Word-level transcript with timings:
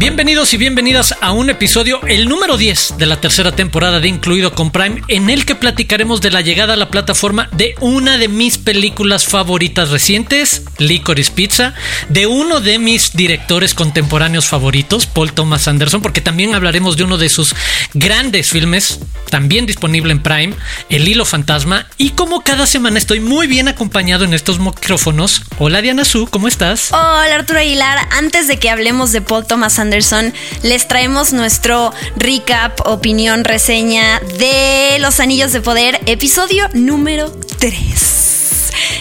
Bienvenidos 0.00 0.54
y 0.54 0.56
bienvenidas 0.56 1.14
a 1.20 1.32
un 1.32 1.50
episodio, 1.50 2.00
el 2.06 2.26
número 2.26 2.56
10 2.56 2.94
de 2.96 3.04
la 3.04 3.20
tercera 3.20 3.52
temporada 3.52 4.00
de 4.00 4.08
Incluido 4.08 4.54
con 4.54 4.70
Prime, 4.70 5.02
en 5.08 5.28
el 5.28 5.44
que 5.44 5.54
platicaremos 5.54 6.22
de 6.22 6.30
la 6.30 6.40
llegada 6.40 6.72
a 6.72 6.78
la 6.78 6.88
plataforma 6.88 7.50
de 7.52 7.74
una 7.80 8.16
de 8.16 8.28
mis 8.28 8.56
películas 8.56 9.26
favoritas 9.26 9.90
recientes, 9.90 10.62
Licorice 10.78 11.32
Pizza, 11.32 11.74
de 12.08 12.26
uno 12.26 12.60
de 12.60 12.78
mis 12.78 13.12
directores 13.12 13.74
contemporáneos 13.74 14.46
favoritos, 14.46 15.04
Paul 15.04 15.34
Thomas 15.34 15.68
Anderson, 15.68 16.00
porque 16.00 16.22
también 16.22 16.54
hablaremos 16.54 16.96
de 16.96 17.04
uno 17.04 17.18
de 17.18 17.28
sus 17.28 17.54
grandes 17.92 18.48
filmes, 18.48 19.00
también 19.28 19.66
disponible 19.66 20.12
en 20.12 20.22
Prime, 20.22 20.54
El 20.88 21.08
Hilo 21.08 21.26
Fantasma, 21.26 21.86
y 21.98 22.12
como 22.12 22.40
cada 22.40 22.66
semana 22.66 22.96
estoy 22.96 23.20
muy 23.20 23.46
bien 23.46 23.68
acompañado 23.68 24.24
en 24.24 24.32
estos 24.32 24.60
micrófonos. 24.60 25.42
Hola 25.58 25.82
Diana 25.82 26.06
Su, 26.06 26.26
¿cómo 26.26 26.48
estás? 26.48 26.90
Hola 26.90 27.34
Arturo 27.34 27.58
Aguilar, 27.58 27.98
antes 28.12 28.48
de 28.48 28.56
que 28.56 28.70
hablemos 28.70 29.12
de 29.12 29.20
Paul 29.20 29.46
Thomas 29.46 29.78
Anderson, 29.78 29.89
les 30.62 30.88
traemos 30.88 31.32
nuestro 31.32 31.92
recap, 32.16 32.86
opinión, 32.86 33.44
reseña 33.44 34.20
de 34.38 34.98
Los 35.00 35.20
Anillos 35.20 35.52
de 35.52 35.60
Poder, 35.60 36.00
episodio 36.06 36.68
número 36.74 37.32
3. 37.58 38.19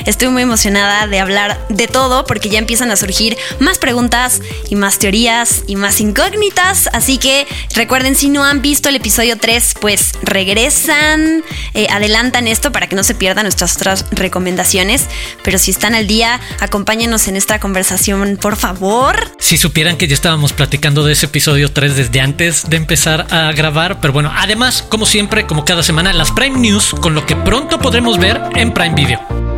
Estoy 0.09 0.29
muy 0.29 0.41
emocionada 0.41 1.05
de 1.05 1.19
hablar 1.19 1.63
de 1.69 1.87
todo 1.87 2.25
porque 2.25 2.49
ya 2.49 2.57
empiezan 2.57 2.89
a 2.89 2.95
surgir 2.95 3.37
más 3.59 3.77
preguntas 3.77 4.41
y 4.67 4.75
más 4.75 4.97
teorías 4.97 5.63
y 5.67 5.75
más 5.75 6.01
incógnitas. 6.01 6.89
Así 6.93 7.19
que 7.19 7.45
recuerden, 7.75 8.15
si 8.15 8.27
no 8.29 8.43
han 8.43 8.63
visto 8.63 8.89
el 8.89 8.95
episodio 8.95 9.37
3, 9.37 9.75
pues 9.79 10.13
regresan, 10.23 11.43
eh, 11.75 11.85
adelantan 11.91 12.47
esto 12.47 12.71
para 12.71 12.87
que 12.87 12.95
no 12.95 13.03
se 13.03 13.13
pierdan 13.13 13.43
nuestras 13.43 13.75
otras 13.75 14.03
recomendaciones. 14.09 15.05
Pero 15.43 15.59
si 15.59 15.69
están 15.69 15.93
al 15.93 16.07
día, 16.07 16.39
acompáñenos 16.59 17.27
en 17.27 17.35
esta 17.35 17.59
conversación, 17.59 18.39
por 18.41 18.55
favor. 18.55 19.31
Si 19.37 19.57
supieran 19.57 19.95
que 19.95 20.07
ya 20.07 20.15
estábamos 20.15 20.53
platicando 20.53 21.03
de 21.03 21.13
ese 21.13 21.27
episodio 21.27 21.71
3 21.71 21.95
desde 21.95 22.19
antes 22.19 22.67
de 22.67 22.77
empezar 22.77 23.27
a 23.29 23.51
grabar. 23.51 24.01
Pero 24.01 24.11
bueno, 24.11 24.33
además, 24.35 24.81
como 24.81 25.05
siempre, 25.05 25.45
como 25.45 25.65
cada 25.65 25.83
semana, 25.83 26.13
las 26.13 26.31
Prime 26.31 26.57
News 26.57 26.95
con 26.99 27.13
lo 27.13 27.27
que 27.27 27.35
pronto 27.35 27.77
podremos 27.77 28.17
ver 28.17 28.41
en 28.55 28.73
Prime 28.73 28.95
Video. 28.95 29.48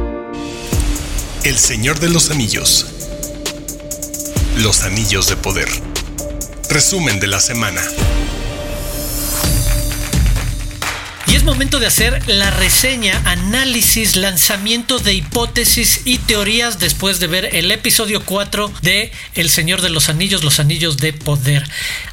El 1.43 1.57
Señor 1.57 1.99
de 1.99 2.07
los 2.07 2.29
Anillos. 2.29 2.85
Los 4.57 4.83
Anillos 4.83 5.27
de 5.27 5.35
Poder. 5.35 5.67
Resumen 6.69 7.19
de 7.19 7.25
la 7.25 7.39
semana. 7.39 7.81
Y 11.31 11.35
es 11.35 11.45
momento 11.45 11.79
de 11.79 11.87
hacer 11.87 12.27
la 12.27 12.51
reseña, 12.51 13.21
análisis, 13.23 14.17
lanzamiento 14.17 14.99
de 14.99 15.13
hipótesis 15.13 16.01
y 16.03 16.17
teorías 16.17 16.77
después 16.77 17.21
de 17.21 17.27
ver 17.27 17.55
el 17.55 17.71
episodio 17.71 18.25
4 18.25 18.69
de 18.81 19.13
El 19.33 19.49
Señor 19.49 19.81
de 19.81 19.89
los 19.89 20.09
Anillos, 20.09 20.43
los 20.43 20.59
Anillos 20.59 20.97
de 20.97 21.13
Poder. 21.13 21.63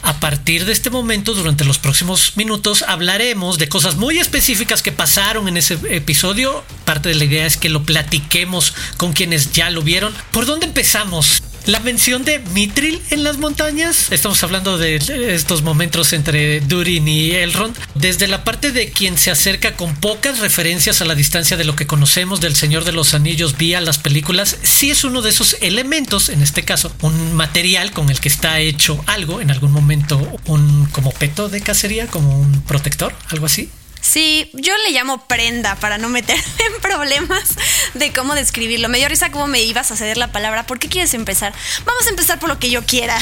A 0.02 0.20
partir 0.20 0.66
de 0.66 0.72
este 0.72 0.90
momento, 0.90 1.34
durante 1.34 1.64
los 1.64 1.78
próximos 1.78 2.36
minutos, 2.36 2.84
hablaremos 2.86 3.58
de 3.58 3.68
cosas 3.68 3.96
muy 3.96 4.20
específicas 4.20 4.82
que 4.82 4.92
pasaron 4.92 5.48
en 5.48 5.56
ese 5.56 5.80
episodio. 5.90 6.64
Parte 6.84 7.08
de 7.08 7.16
la 7.16 7.24
idea 7.24 7.44
es 7.44 7.56
que 7.56 7.70
lo 7.70 7.82
platiquemos 7.82 8.72
con 8.98 9.14
quienes 9.14 9.50
ya 9.50 9.68
lo 9.70 9.82
vieron. 9.82 10.14
¿Por 10.30 10.46
dónde 10.46 10.66
empezamos? 10.66 11.42
La 11.68 11.80
mención 11.80 12.24
de 12.24 12.38
Mitril 12.54 12.98
en 13.10 13.24
las 13.24 13.36
montañas. 13.36 14.10
Estamos 14.10 14.42
hablando 14.42 14.78
de 14.78 14.96
estos 15.34 15.60
momentos 15.60 16.14
entre 16.14 16.60
Durin 16.60 17.06
y 17.06 17.32
Elrond. 17.32 17.76
Desde 17.94 18.26
la 18.26 18.42
parte 18.42 18.72
de 18.72 18.90
quien 18.90 19.18
se 19.18 19.30
acerca 19.30 19.76
con 19.76 19.94
pocas 19.94 20.38
referencias 20.38 21.02
a 21.02 21.04
la 21.04 21.14
distancia 21.14 21.58
de 21.58 21.64
lo 21.64 21.76
que 21.76 21.86
conocemos 21.86 22.40
del 22.40 22.56
Señor 22.56 22.84
de 22.84 22.92
los 22.92 23.12
Anillos 23.12 23.58
vía 23.58 23.82
las 23.82 23.98
películas, 23.98 24.56
sí 24.62 24.90
es 24.90 25.04
uno 25.04 25.20
de 25.20 25.28
esos 25.28 25.58
elementos, 25.60 26.30
en 26.30 26.40
este 26.40 26.64
caso, 26.64 26.90
un 27.02 27.34
material 27.34 27.90
con 27.90 28.08
el 28.08 28.18
que 28.18 28.30
está 28.30 28.60
hecho 28.60 29.04
algo, 29.04 29.42
en 29.42 29.50
algún 29.50 29.70
momento, 29.70 30.18
un 30.46 30.86
como 30.86 31.12
peto 31.12 31.50
de 31.50 31.60
cacería, 31.60 32.06
como 32.06 32.38
un 32.38 32.62
protector, 32.62 33.14
algo 33.28 33.44
así. 33.44 33.68
Sí, 34.08 34.48
yo 34.54 34.72
le 34.86 34.92
llamo 34.92 35.26
prenda 35.26 35.74
para 35.76 35.98
no 35.98 36.08
meterme 36.08 36.42
en 36.74 36.80
problemas 36.80 37.44
de 37.92 38.10
cómo 38.14 38.34
describirlo. 38.34 38.88
Me 38.88 38.96
dio 38.96 39.06
risa 39.06 39.30
cómo 39.30 39.46
me 39.46 39.60
ibas 39.60 39.90
a 39.90 39.96
ceder 39.96 40.16
la 40.16 40.32
palabra. 40.32 40.64
¿Por 40.64 40.78
qué 40.78 40.88
quieres 40.88 41.12
empezar? 41.12 41.52
Vamos 41.84 42.06
a 42.06 42.08
empezar 42.08 42.38
por 42.38 42.48
lo 42.48 42.58
que 42.58 42.70
yo 42.70 42.82
quiera. 42.86 43.18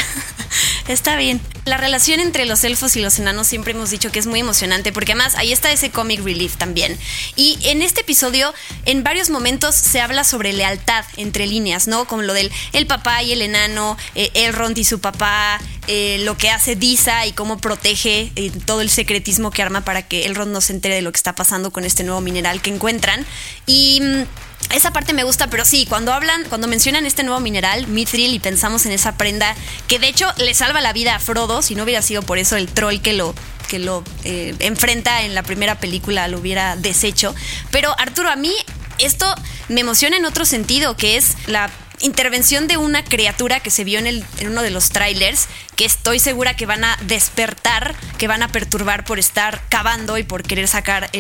Está 0.89 1.17
bien. 1.17 1.41
La 1.65 1.79
relación 1.79 2.21
entre 2.21 2.47
los 2.47 2.63
elfos 2.63 2.95
y 2.95 3.01
los 3.01 3.19
enanos 3.19 3.49
siempre 3.49 3.73
hemos 3.73 3.91
dicho 3.91 4.13
que 4.13 4.21
es 4.21 4.27
muy 4.29 4.39
emocionante 4.39 4.93
porque 4.93 5.13
además 5.13 5.35
ahí 5.35 5.53
está 5.53 5.73
ese 5.73 5.91
comic 5.91 6.23
relief 6.23 6.57
también. 6.57 6.97
Y 7.35 7.59
en 7.65 7.83
este 7.83 8.03
episodio, 8.03 8.55
en 8.85 9.03
varios 9.03 9.29
momentos 9.29 9.75
se 9.75 10.01
habla 10.01 10.23
sobre 10.23 10.53
lealtad 10.53 11.05
entre 11.17 11.49
líneas, 11.49 11.89
¿no? 11.89 12.05
Como 12.05 12.23
lo 12.23 12.35
del 12.35 12.53
el 12.73 12.87
papá 12.87 13.25
y 13.25 13.33
el 13.33 13.43
enano, 13.43 13.97
eh, 14.15 14.31
Elrond 14.35 14.79
y 14.79 14.85
su 14.85 15.01
papá, 15.01 15.61
eh, 15.89 16.19
lo 16.21 16.37
que 16.37 16.51
hace 16.51 16.77
Disa 16.77 17.27
y 17.27 17.33
cómo 17.33 17.59
protege 17.59 18.31
eh, 18.37 18.53
todo 18.65 18.81
el 18.81 18.89
secretismo 18.89 19.51
que 19.51 19.63
arma 19.63 19.85
para 19.85 20.03
que 20.03 20.27
Elrond 20.27 20.53
no 20.53 20.61
se 20.61 20.73
entere 20.73 20.95
de 20.95 21.03
lo 21.03 21.11
que 21.11 21.17
está 21.17 21.35
pasando 21.35 21.73
con 21.73 21.85
este 21.85 22.05
nuevo 22.05 22.21
mineral 22.21 22.63
que 22.63 22.71
encuentran. 22.71 23.27
Y 23.67 24.01
mm, 24.03 24.23
esa 24.71 24.93
parte 24.93 25.13
me 25.13 25.25
gusta, 25.25 25.49
pero 25.49 25.65
sí, 25.65 25.87
cuando 25.87 26.13
hablan, 26.13 26.45
cuando 26.49 26.69
mencionan 26.69 27.07
este 27.07 27.23
nuevo 27.23 27.41
mineral, 27.41 27.87
Mithril, 27.87 28.35
y 28.35 28.39
pensamos 28.39 28.85
en 28.87 28.93
esa 28.93 29.17
prenda 29.17 29.55
que 29.87 29.99
de 29.99 30.09
hecho 30.09 30.33
le 30.39 30.55
salva 30.55 30.81
la 30.81 30.93
vida 30.93 31.15
a 31.15 31.21
Frodo, 31.21 31.63
si 31.63 31.75
no 31.75 31.85
hubiera 31.85 32.03
sido 32.03 32.23
por 32.23 32.39
eso 32.39 32.57
el 32.57 32.69
troll 32.69 33.01
que 33.01 33.13
lo 33.13 33.35
que 33.69 33.79
lo 33.79 34.05
eh, 34.23 34.55
enfrenta 34.61 35.23
en 35.23 35.35
la 35.35 35.43
primera 35.43 35.81
película 35.81 36.29
lo 36.29 36.39
hubiera 36.39 36.77
deshecho. 36.77 37.35
Pero 37.71 37.93
Arturo, 37.99 38.31
a 38.31 38.37
mí 38.37 38.53
esto 38.99 39.27
me 39.69 39.81
emociona 39.81 40.17
en 40.17 40.25
otro 40.25 40.45
sentido, 40.45 40.97
que 40.97 41.17
es 41.17 41.37
la 41.47 41.71
intervención 42.07 42.67
de 42.67 42.77
una 42.77 43.05
criatura 43.05 43.61
que 43.61 43.71
se 43.71 43.85
vio 43.85 43.99
en, 43.99 44.07
el, 44.07 44.25
uno 44.43 44.63
de 44.63 44.71
los 44.71 44.89
trailers, 44.91 45.49
que 45.77 45.85
estoy 45.85 46.19
segura 46.19 46.57
que 46.57 46.65
van 46.65 46.85
a 46.85 46.97
despertar, 47.03 47.95
que 48.17 48.29
van 48.29 48.43
a 48.43 48.49
perturbar 48.49 49.05
por 49.05 49.19
estar 49.19 49.63
cavando 49.69 50.17
y 50.17 50.23
por 50.23 50.43
querer 50.43 50.69
sacar 50.69 51.11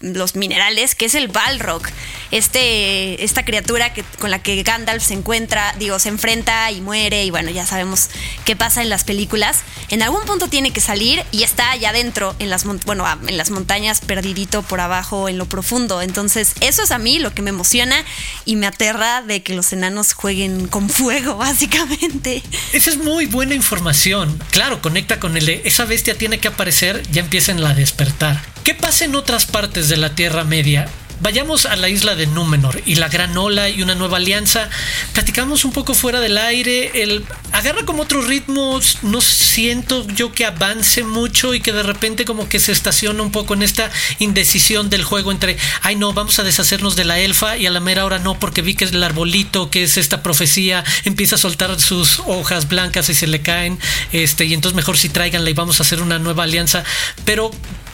los 0.00 0.36
minerales, 0.36 0.94
que 0.94 1.04
es 1.04 1.14
el 1.14 1.28
Balrog. 1.28 1.82
Este, 2.30 3.22
esta 3.22 3.44
criatura 3.44 3.92
que, 3.92 4.02
con 4.18 4.30
la 4.30 4.42
que 4.42 4.62
Gandalf 4.62 5.04
se 5.04 5.14
encuentra, 5.14 5.74
digo, 5.78 5.98
se 5.98 6.08
enfrenta 6.08 6.70
y 6.70 6.80
muere, 6.80 7.24
y 7.24 7.30
bueno, 7.30 7.50
ya 7.50 7.66
sabemos 7.66 8.08
qué 8.44 8.56
pasa 8.56 8.82
en 8.82 8.88
las 8.88 9.04
películas. 9.04 9.58
En 9.90 10.02
algún 10.02 10.24
punto 10.24 10.48
tiene 10.48 10.72
que 10.72 10.80
salir 10.80 11.22
y 11.32 11.42
está 11.42 11.72
allá 11.72 11.90
adentro, 11.90 12.34
en 12.38 12.48
las, 12.48 12.64
bueno, 12.64 13.04
en 13.26 13.36
las 13.36 13.50
montañas, 13.50 14.00
perdidito 14.00 14.62
por 14.62 14.80
abajo, 14.80 15.28
en 15.28 15.36
lo 15.36 15.46
profundo. 15.46 16.00
Entonces, 16.00 16.54
eso 16.60 16.82
es 16.82 16.90
a 16.90 16.98
mí 16.98 17.18
lo 17.18 17.34
que 17.34 17.42
me 17.42 17.50
emociona 17.50 18.04
y 18.44 18.56
me 18.56 18.66
aterra 18.66 19.22
de 19.22 19.42
que 19.42 19.54
los 19.54 19.72
enanos 19.72 20.14
jueguen 20.20 20.68
con 20.68 20.90
fuego, 20.90 21.36
básicamente. 21.38 22.42
Esa 22.72 22.90
es 22.90 22.98
muy 22.98 23.24
buena 23.26 23.54
información. 23.54 24.38
Claro, 24.50 24.82
conecta 24.82 25.18
con 25.18 25.36
el 25.36 25.46
de 25.46 25.62
esa 25.64 25.86
bestia 25.86 26.18
tiene 26.18 26.38
que 26.38 26.48
aparecer, 26.48 27.02
ya 27.10 27.22
empiecen 27.22 27.64
a 27.64 27.74
despertar. 27.74 28.42
¿Qué 28.62 28.74
pasa 28.74 29.06
en 29.06 29.14
otras 29.14 29.46
partes 29.46 29.88
de 29.88 29.96
la 29.96 30.14
Tierra 30.14 30.44
Media? 30.44 30.88
Vayamos 31.20 31.66
a 31.66 31.76
la 31.76 31.90
isla 31.90 32.14
de 32.14 32.26
Númenor 32.26 32.82
y 32.86 32.94
la 32.94 33.08
Gran 33.08 33.36
Ola 33.36 33.68
y 33.68 33.82
una 33.82 33.94
nueva 33.94 34.16
alianza. 34.16 34.70
Platicamos 35.12 35.66
un 35.66 35.72
poco 35.72 35.92
fuera 35.92 36.18
del 36.18 36.38
aire. 36.38 37.02
El 37.02 37.26
agarra 37.52 37.84
como 37.84 38.02
otros 38.02 38.26
ritmos. 38.26 38.98
No 39.02 39.20
siento 39.20 40.06
yo 40.08 40.32
que 40.32 40.46
avance 40.46 41.04
mucho 41.04 41.52
y 41.52 41.60
que 41.60 41.74
de 41.74 41.82
repente 41.82 42.24
como 42.24 42.48
que 42.48 42.58
se 42.58 42.72
estaciona 42.72 43.22
un 43.22 43.32
poco 43.32 43.52
en 43.52 43.62
esta 43.62 43.90
indecisión 44.18 44.88
del 44.88 45.04
juego 45.04 45.30
entre, 45.30 45.58
ay 45.82 45.94
no, 45.96 46.14
vamos 46.14 46.38
a 46.38 46.42
deshacernos 46.42 46.96
de 46.96 47.04
la 47.04 47.18
elfa 47.18 47.58
y 47.58 47.66
a 47.66 47.70
la 47.70 47.80
mera 47.80 48.06
hora 48.06 48.18
no, 48.18 48.38
porque 48.38 48.62
vi 48.62 48.74
que 48.74 48.86
es 48.86 48.92
el 48.92 49.02
arbolito, 49.02 49.68
que 49.68 49.82
es 49.82 49.98
esta 49.98 50.22
profecía, 50.22 50.84
empieza 51.04 51.34
a 51.34 51.38
soltar 51.38 51.78
sus 51.78 52.20
hojas 52.20 52.66
blancas 52.66 53.10
y 53.10 53.14
se 53.14 53.26
le 53.26 53.42
caen. 53.42 53.78
Este, 54.12 54.46
y 54.46 54.54
entonces 54.54 54.74
mejor 54.74 54.96
si 54.96 55.10
tráiganla 55.10 55.50
y 55.50 55.54
vamos 55.54 55.80
a 55.80 55.82
hacer 55.82 56.00
una 56.00 56.18
nueva 56.18 56.44
alianza. 56.44 56.82
Pero 57.26 57.50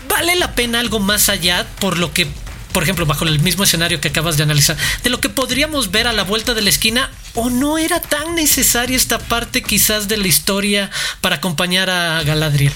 vale 0.08 0.36
la 0.36 0.54
pena 0.54 0.78
algo 0.78 1.00
más 1.00 1.28
allá 1.28 1.66
por 1.80 1.98
lo 1.98 2.12
que 2.12 2.28
por 2.76 2.82
ejemplo, 2.82 3.06
bajo 3.06 3.24
el 3.24 3.40
mismo 3.40 3.64
escenario 3.64 4.02
que 4.02 4.08
acabas 4.08 4.36
de 4.36 4.42
analizar, 4.42 4.76
de 5.02 5.08
lo 5.08 5.18
que 5.18 5.30
podríamos 5.30 5.92
ver 5.92 6.06
a 6.06 6.12
la 6.12 6.24
vuelta 6.24 6.52
de 6.52 6.60
la 6.60 6.68
esquina, 6.68 7.10
o 7.32 7.48
no 7.48 7.78
era 7.78 8.00
tan 8.00 8.34
necesaria 8.34 8.94
esta 8.94 9.18
parte 9.18 9.62
quizás 9.62 10.08
de 10.08 10.18
la 10.18 10.28
historia 10.28 10.90
para 11.22 11.36
acompañar 11.36 11.88
a 11.88 12.22
Galadriel? 12.22 12.74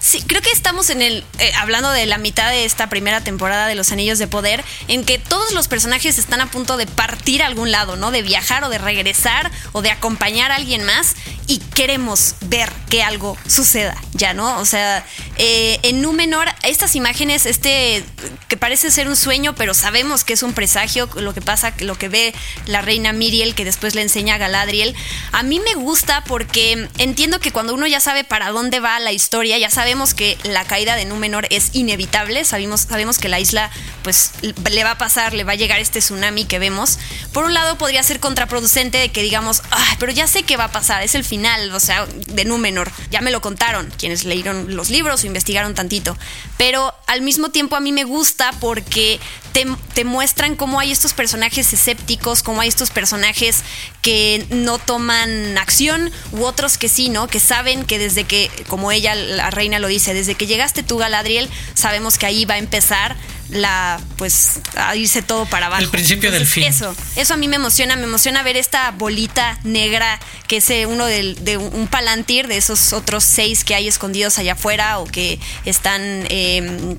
Sí, 0.00 0.24
creo 0.26 0.42
que 0.42 0.50
estamos 0.50 0.90
en 0.90 1.02
el. 1.02 1.24
Eh, 1.38 1.52
hablando 1.58 1.92
de 1.92 2.06
la 2.06 2.18
mitad 2.18 2.50
de 2.50 2.64
esta 2.64 2.88
primera 2.88 3.22
temporada 3.22 3.68
de 3.68 3.76
Los 3.76 3.92
Anillos 3.92 4.18
de 4.18 4.26
Poder, 4.26 4.64
en 4.88 5.04
que 5.04 5.18
todos 5.18 5.52
los 5.52 5.68
personajes 5.68 6.18
están 6.18 6.40
a 6.40 6.50
punto 6.50 6.76
de 6.76 6.86
partir 6.86 7.44
a 7.44 7.46
algún 7.46 7.70
lado, 7.70 7.94
¿no? 7.94 8.10
De 8.10 8.22
viajar 8.22 8.64
o 8.64 8.70
de 8.70 8.78
regresar 8.78 9.52
o 9.70 9.82
de 9.82 9.90
acompañar 9.90 10.50
a 10.50 10.56
alguien 10.56 10.82
más. 10.84 11.14
Y 11.50 11.58
queremos 11.58 12.36
ver 12.42 12.70
que 12.88 13.02
algo 13.02 13.36
suceda, 13.44 13.96
ya, 14.12 14.34
¿no? 14.34 14.60
O 14.60 14.64
sea, 14.64 15.04
eh, 15.36 15.80
en 15.82 16.00
Númenor, 16.00 16.46
estas 16.62 16.94
imágenes, 16.94 17.44
este 17.44 18.04
que 18.46 18.56
parece 18.56 18.92
ser 18.92 19.08
un 19.08 19.16
sueño, 19.16 19.56
pero 19.56 19.74
sabemos 19.74 20.22
que 20.22 20.32
es 20.32 20.44
un 20.44 20.52
presagio, 20.52 21.08
lo 21.16 21.34
que 21.34 21.40
pasa, 21.40 21.74
lo 21.80 21.98
que 21.98 22.08
ve 22.08 22.32
la 22.66 22.82
reina 22.82 23.12
Miriel, 23.12 23.56
que 23.56 23.64
después 23.64 23.96
le 23.96 24.02
enseña 24.02 24.36
a 24.36 24.38
Galadriel, 24.38 24.94
a 25.32 25.42
mí 25.42 25.58
me 25.58 25.74
gusta 25.74 26.22
porque 26.22 26.88
entiendo 26.98 27.40
que 27.40 27.50
cuando 27.50 27.74
uno 27.74 27.88
ya 27.88 27.98
sabe 27.98 28.22
para 28.22 28.50
dónde 28.50 28.78
va 28.78 29.00
la 29.00 29.10
historia, 29.10 29.58
ya 29.58 29.70
sabemos 29.70 30.14
que 30.14 30.38
la 30.44 30.64
caída 30.66 30.94
de 30.94 31.04
Númenor 31.04 31.48
es 31.50 31.70
inevitable, 31.72 32.44
sabemos, 32.44 32.82
sabemos 32.82 33.18
que 33.18 33.28
la 33.28 33.40
isla, 33.40 33.72
pues, 34.04 34.30
le 34.70 34.84
va 34.84 34.92
a 34.92 34.98
pasar, 34.98 35.34
le 35.34 35.42
va 35.42 35.52
a 35.52 35.56
llegar 35.56 35.80
este 35.80 35.98
tsunami 35.98 36.44
que 36.44 36.60
vemos. 36.60 37.00
Por 37.32 37.44
un 37.44 37.54
lado, 37.54 37.76
podría 37.76 38.04
ser 38.04 38.20
contraproducente 38.20 38.98
de 38.98 39.08
que 39.08 39.22
digamos, 39.22 39.62
pero 39.98 40.12
ya 40.12 40.28
sé 40.28 40.44
qué 40.44 40.56
va 40.56 40.64
a 40.64 40.72
pasar, 40.72 41.02
es 41.02 41.16
el 41.16 41.24
final 41.24 41.39
o 41.72 41.80
sea, 41.80 42.06
de 42.06 42.44
Númenor. 42.44 42.90
Ya 43.10 43.20
me 43.20 43.30
lo 43.30 43.40
contaron 43.40 43.92
quienes 43.98 44.24
leyeron 44.24 44.76
los 44.76 44.90
libros 44.90 45.22
o 45.22 45.26
investigaron 45.26 45.74
tantito. 45.74 46.16
Pero 46.56 46.94
al 47.06 47.22
mismo 47.22 47.50
tiempo 47.50 47.76
a 47.76 47.80
mí 47.80 47.92
me 47.92 48.04
gusta 48.04 48.52
porque 48.60 49.20
te, 49.52 50.04
muestran 50.04 50.56
cómo 50.56 50.80
hay 50.80 50.92
estos 50.92 51.12
personajes 51.12 51.72
escépticos, 51.72 52.42
cómo 52.42 52.60
hay 52.60 52.68
estos 52.68 52.90
personajes 52.90 53.62
que 54.02 54.46
no 54.50 54.78
toman 54.78 55.58
acción 55.58 56.10
u 56.32 56.44
otros 56.44 56.78
que 56.78 56.88
sí, 56.88 57.08
¿no? 57.08 57.28
Que 57.28 57.40
saben 57.40 57.84
que 57.84 57.98
desde 57.98 58.24
que, 58.24 58.50
como 58.68 58.92
ella, 58.92 59.14
la 59.14 59.50
reina 59.50 59.78
lo 59.78 59.88
dice, 59.88 60.14
desde 60.14 60.34
que 60.34 60.46
llegaste 60.46 60.82
tú, 60.82 60.96
Galadriel, 60.98 61.48
sabemos 61.74 62.18
que 62.18 62.26
ahí 62.26 62.44
va 62.44 62.54
a 62.54 62.58
empezar 62.58 63.16
la 63.50 64.00
pues 64.16 64.60
a 64.76 64.94
irse 64.96 65.22
todo 65.22 65.44
para 65.46 65.66
abajo. 65.66 65.82
El 65.82 65.90
principio 65.90 66.30
del 66.30 66.46
fin. 66.46 66.64
Eso, 66.64 66.94
eso 67.16 67.34
a 67.34 67.36
mí 67.36 67.48
me 67.48 67.56
emociona, 67.56 67.96
me 67.96 68.04
emociona 68.04 68.42
ver 68.42 68.56
esta 68.56 68.90
bolita 68.92 69.58
negra 69.64 70.20
que 70.46 70.58
es 70.58 70.70
eh, 70.70 70.86
uno 70.86 71.06
de, 71.06 71.56
un 71.56 71.88
palantir 71.88 72.46
de 72.46 72.56
esos 72.56 72.92
otros 72.92 73.24
seis 73.24 73.64
que 73.64 73.74
hay 73.74 73.88
escondidos 73.88 74.38
allá 74.38 74.52
afuera 74.52 74.98
o 74.98 75.04
que 75.04 75.38
están 75.64 76.00
eh, 76.28 76.96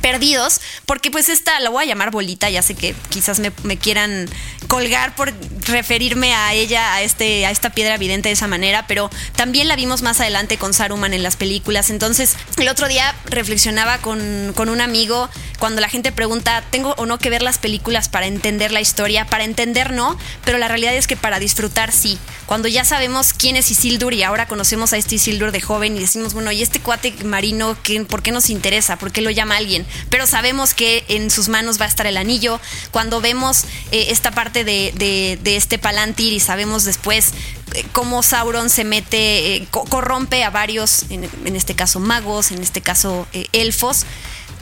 perdidos, 0.00 0.60
porque 0.86 1.10
pues 1.10 1.28
esta 1.28 1.58
la 1.60 1.70
voy 1.70 1.84
a 1.84 1.86
llamar 1.86 2.10
bolita, 2.10 2.50
ya 2.50 2.62
sé 2.62 2.74
que 2.74 2.94
quizás 3.08 3.40
me, 3.40 3.76
quieran 3.76 4.28
colgar 4.72 5.14
por 5.14 5.30
referirme 5.66 6.32
a 6.32 6.54
ella, 6.54 6.94
a, 6.94 7.02
este, 7.02 7.44
a 7.44 7.50
esta 7.50 7.68
piedra 7.68 7.96
evidente 7.96 8.30
de 8.30 8.32
esa 8.32 8.46
manera, 8.46 8.86
pero 8.86 9.10
también 9.36 9.68
la 9.68 9.76
vimos 9.76 10.00
más 10.00 10.18
adelante 10.18 10.56
con 10.56 10.72
Saruman 10.72 11.12
en 11.12 11.22
las 11.22 11.36
películas. 11.36 11.90
Entonces, 11.90 12.36
el 12.56 12.70
otro 12.70 12.88
día 12.88 13.14
reflexionaba 13.26 13.98
con, 13.98 14.54
con 14.56 14.70
un 14.70 14.80
amigo 14.80 15.28
cuando 15.58 15.82
la 15.82 15.90
gente 15.90 16.10
pregunta, 16.10 16.64
¿tengo 16.70 16.94
o 16.96 17.04
no 17.04 17.18
que 17.18 17.28
ver 17.28 17.42
las 17.42 17.58
películas 17.58 18.08
para 18.08 18.26
entender 18.26 18.72
la 18.72 18.80
historia? 18.80 19.26
Para 19.26 19.44
entender 19.44 19.92
no, 19.92 20.18
pero 20.46 20.56
la 20.56 20.68
realidad 20.68 20.94
es 20.94 21.06
que 21.06 21.18
para 21.18 21.38
disfrutar 21.38 21.92
sí. 21.92 22.18
Cuando 22.46 22.66
ya 22.66 22.84
sabemos 22.84 23.34
quién 23.34 23.56
es 23.56 23.70
Isildur 23.70 24.14
y 24.14 24.22
ahora 24.22 24.48
conocemos 24.48 24.94
a 24.94 24.96
este 24.96 25.16
Isildur 25.16 25.52
de 25.52 25.60
joven 25.60 25.98
y 25.98 26.00
decimos, 26.00 26.32
bueno, 26.32 26.50
¿y 26.50 26.62
este 26.62 26.80
cuate 26.80 27.12
marino 27.24 27.76
por 28.08 28.22
qué 28.22 28.32
nos 28.32 28.48
interesa? 28.48 28.96
¿Por 28.96 29.12
qué 29.12 29.20
lo 29.20 29.30
llama 29.30 29.58
alguien? 29.58 29.86
pero 30.08 30.26
sabemos 30.26 30.74
que 30.74 31.04
en 31.08 31.30
sus 31.30 31.48
manos 31.48 31.80
va 31.80 31.86
a 31.86 31.88
estar 31.88 32.06
el 32.06 32.16
anillo. 32.16 32.60
Cuando 32.90 33.20
vemos 33.20 33.64
eh, 33.90 34.06
esta 34.10 34.30
parte 34.30 34.61
de, 34.64 35.38
este 35.44 35.78
Palantir 35.78 36.32
y 36.32 36.40
sabemos 36.40 36.84
después 36.84 37.32
eh, 37.74 37.84
cómo 37.92 38.22
Sauron 38.22 38.70
se 38.70 38.84
mete, 38.84 39.56
eh, 39.56 39.68
corrompe 39.70 40.44
a 40.44 40.50
varios, 40.50 41.06
en, 41.10 41.56
este 41.56 41.74
caso 41.74 42.00
magos, 42.00 42.50
en 42.52 42.62
este 42.62 42.80
caso 42.80 43.26
elfos 43.52 44.06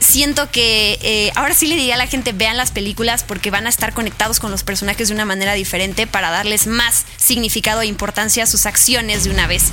siento 0.00 0.50
que 0.50 1.30
ahora 1.36 1.54
sí 1.54 1.66
le 1.66 1.76
diría 1.76 1.94
a 1.94 1.98
la 1.98 2.06
gente 2.06 2.32
vean 2.32 2.56
las 2.56 2.70
películas 2.70 3.22
porque 3.22 3.50
van 3.50 3.66
a 3.66 3.68
estar 3.68 3.92
conectados 3.92 4.40
con 4.40 4.50
los 4.50 4.62
personajes 4.62 5.08
de 5.08 5.14
una 5.14 5.26
manera 5.26 5.52
diferente 5.52 6.06
para 6.06 6.30
darles 6.30 6.66
más 6.66 7.04
significado 7.18 7.82
e 7.82 7.86
importancia 7.86 8.44
a 8.44 8.46
sus 8.46 8.64
acciones 8.64 9.24
de 9.24 9.30
una 9.30 9.46
vez. 9.46 9.72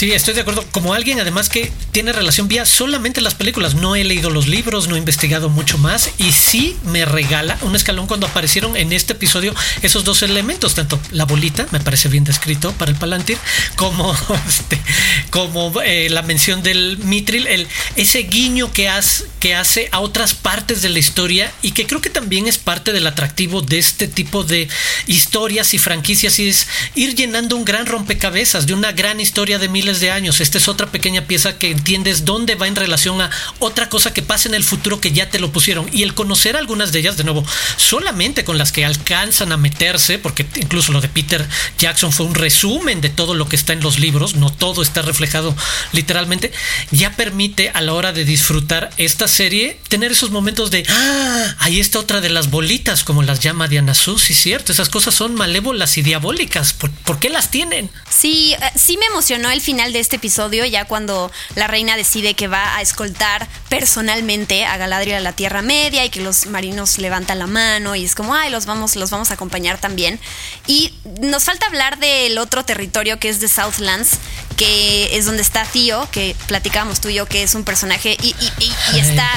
Sí, 0.00 0.12
estoy 0.12 0.32
de 0.32 0.40
acuerdo. 0.40 0.64
Como 0.70 0.94
alguien 0.94 1.20
además 1.20 1.50
que 1.50 1.70
tiene 1.90 2.14
relación 2.14 2.48
vía 2.48 2.64
solamente 2.64 3.20
las 3.20 3.34
películas. 3.34 3.74
No 3.74 3.96
he 3.96 4.02
leído 4.02 4.30
los 4.30 4.46
libros, 4.46 4.88
no 4.88 4.96
he 4.96 4.98
investigado 4.98 5.50
mucho 5.50 5.76
más 5.76 6.12
y 6.16 6.32
sí 6.32 6.74
me 6.84 7.04
regala 7.04 7.58
un 7.60 7.76
escalón 7.76 8.06
cuando 8.06 8.26
aparecieron 8.26 8.78
en 8.78 8.94
este 8.94 9.12
episodio 9.12 9.54
esos 9.82 10.04
dos 10.04 10.22
elementos, 10.22 10.74
tanto 10.74 10.98
la 11.10 11.26
bolita, 11.26 11.66
me 11.70 11.80
parece 11.80 12.08
bien 12.08 12.24
descrito 12.24 12.72
para 12.72 12.90
el 12.90 12.96
Palantir, 12.96 13.36
como, 13.76 14.16
este, 14.48 14.80
como 15.28 15.80
eh, 15.82 16.08
la 16.08 16.22
mención 16.22 16.62
del 16.62 16.96
Mitril, 16.98 17.46
el, 17.46 17.66
ese 17.96 18.20
guiño 18.20 18.72
que, 18.72 18.88
hace 18.88 19.88
a 19.92 20.00
otras 20.00 20.34
partes 20.34 20.82
de 20.82 20.90
la 20.90 20.98
historia 20.98 21.52
y 21.62 21.72
que 21.72 21.86
creo 21.86 22.00
que 22.00 22.10
también 22.10 22.46
es 22.46 22.58
parte 22.58 22.92
del 22.92 23.06
atractivo 23.06 23.62
de 23.62 23.78
este 23.78 24.06
tipo 24.06 24.44
de 24.44 24.68
historias 25.06 25.74
y 25.74 25.78
franquicias 25.78 26.38
y 26.38 26.48
es 26.48 26.66
ir 26.94 27.14
llenando 27.14 27.56
un 27.56 27.64
gran 27.64 27.86
rompecabezas 27.86 28.66
de 28.66 28.74
una 28.74 28.92
gran 28.92 29.18
historia 29.18 29.58
de 29.58 29.68
de 29.98 30.12
años. 30.12 30.40
Esta 30.40 30.58
es 30.58 30.68
otra 30.68 30.92
pequeña 30.92 31.22
pieza 31.22 31.58
que 31.58 31.72
entiendes 31.72 32.24
dónde 32.24 32.54
va 32.54 32.68
en 32.68 32.76
relación 32.76 33.20
a 33.20 33.30
otra 33.58 33.88
cosa 33.88 34.14
que 34.14 34.22
pasa 34.22 34.48
en 34.48 34.54
el 34.54 34.62
futuro 34.62 35.00
que 35.00 35.10
ya 35.10 35.30
te 35.30 35.40
lo 35.40 35.50
pusieron. 35.50 35.88
Y 35.92 36.04
el 36.04 36.14
conocer 36.14 36.56
algunas 36.56 36.92
de 36.92 37.00
ellas, 37.00 37.16
de 37.16 37.24
nuevo, 37.24 37.44
solamente 37.76 38.44
con 38.44 38.58
las 38.58 38.70
que 38.70 38.84
alcanzan 38.84 39.50
a 39.50 39.56
meterse, 39.56 40.18
porque 40.18 40.46
incluso 40.56 40.92
lo 40.92 41.00
de 41.00 41.08
Peter 41.08 41.48
Jackson 41.78 42.12
fue 42.12 42.26
un 42.26 42.34
resumen 42.34 43.00
de 43.00 43.08
todo 43.08 43.34
lo 43.34 43.48
que 43.48 43.56
está 43.56 43.72
en 43.72 43.80
los 43.80 43.98
libros, 43.98 44.34
no 44.34 44.52
todo 44.52 44.82
está 44.82 45.02
reflejado 45.02 45.56
literalmente, 45.92 46.52
ya 46.90 47.16
permite 47.16 47.70
a 47.70 47.80
la 47.80 47.94
hora 47.94 48.12
de 48.12 48.24
disfrutar 48.24 48.90
esta 48.98 49.26
serie 49.26 49.78
tener 49.88 50.12
esos 50.12 50.30
momentos 50.30 50.70
de, 50.70 50.84
ah, 50.88 51.56
ahí 51.58 51.80
está 51.80 51.98
otra 51.98 52.20
de 52.20 52.28
las 52.28 52.50
bolitas, 52.50 53.04
como 53.04 53.22
las 53.22 53.40
llama 53.40 53.68
Diana 53.68 53.94
Sus, 53.94 54.22
sí, 54.22 54.34
cierto, 54.34 54.72
esas 54.72 54.88
cosas 54.88 55.14
son 55.14 55.34
malévolas 55.34 55.96
y 55.98 56.02
diabólicas, 56.02 56.72
¿por, 56.72 56.90
¿por 56.90 57.18
qué 57.18 57.30
las 57.30 57.50
tienen? 57.50 57.90
Sí, 58.08 58.54
eh, 58.54 58.72
sí 58.76 58.98
me 58.98 59.06
emocionó 59.06 59.50
el 59.50 59.60
final 59.60 59.79
de 59.88 60.00
este 60.00 60.16
episodio, 60.16 60.66
ya 60.66 60.84
cuando 60.84 61.32
la 61.54 61.66
reina 61.66 61.96
decide 61.96 62.34
que 62.34 62.48
va 62.48 62.76
a 62.76 62.82
escoltar 62.82 63.48
personalmente 63.70 64.66
a 64.66 64.76
Galadriel 64.76 65.16
a 65.16 65.20
la 65.20 65.32
Tierra 65.32 65.62
Media 65.62 66.04
y 66.04 66.10
que 66.10 66.20
los 66.20 66.46
marinos 66.46 66.98
levantan 66.98 67.38
la 67.38 67.46
mano 67.46 67.96
y 67.96 68.04
es 68.04 68.14
como, 68.14 68.34
ay, 68.34 68.50
los 68.50 68.66
vamos, 68.66 68.94
los 68.96 69.10
vamos 69.10 69.30
a 69.30 69.34
acompañar 69.34 69.78
también. 69.78 70.20
Y 70.66 70.92
nos 71.20 71.44
falta 71.44 71.66
hablar 71.66 71.98
del 71.98 72.36
otro 72.38 72.64
territorio 72.64 73.18
que 73.18 73.30
es 73.30 73.40
de 73.40 73.48
Southlands, 73.48 74.18
que 74.56 75.16
es 75.16 75.24
donde 75.24 75.42
está 75.42 75.64
Tío, 75.64 76.06
que 76.12 76.36
platicamos 76.46 77.00
tú 77.00 77.08
y 77.08 77.14
yo, 77.14 77.26
que 77.26 77.42
es 77.42 77.54
un 77.54 77.64
personaje 77.64 78.16
y, 78.20 78.34
y 78.58 78.98
está 78.98 79.28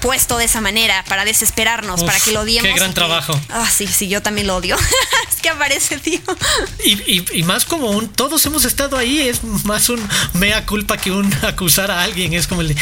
puesto 0.00 0.38
de 0.38 0.44
esa 0.44 0.60
manera 0.60 1.04
para 1.08 1.24
desesperarnos, 1.24 2.02
para 2.04 2.18
que 2.20 2.32
lo 2.32 2.40
odiemos. 2.40 2.70
Qué 2.70 2.78
gran 2.78 2.94
trabajo. 2.94 3.38
Ah, 3.48 3.68
sí, 3.70 3.86
sí, 3.86 4.08
yo 4.08 4.22
también 4.22 4.46
lo 4.46 4.56
odio. 4.56 4.76
es 5.32 5.40
que 5.40 5.48
aparece, 5.48 5.98
tío. 5.98 6.20
Y, 6.84 7.42
más 7.42 7.64
como 7.64 7.90
un, 7.90 8.08
todos 8.08 8.44
hemos 8.46 8.64
estado 8.64 8.96
ahí, 8.96 9.20
es 9.20 9.42
más 9.64 9.88
un 9.88 10.06
mea 10.34 10.66
culpa 10.66 10.96
que 10.96 11.10
un 11.10 11.32
acusar 11.42 11.90
a 11.90 12.02
alguien, 12.02 12.34
es 12.34 12.46
como 12.46 12.60
el 12.62 12.68
de, 12.68 12.76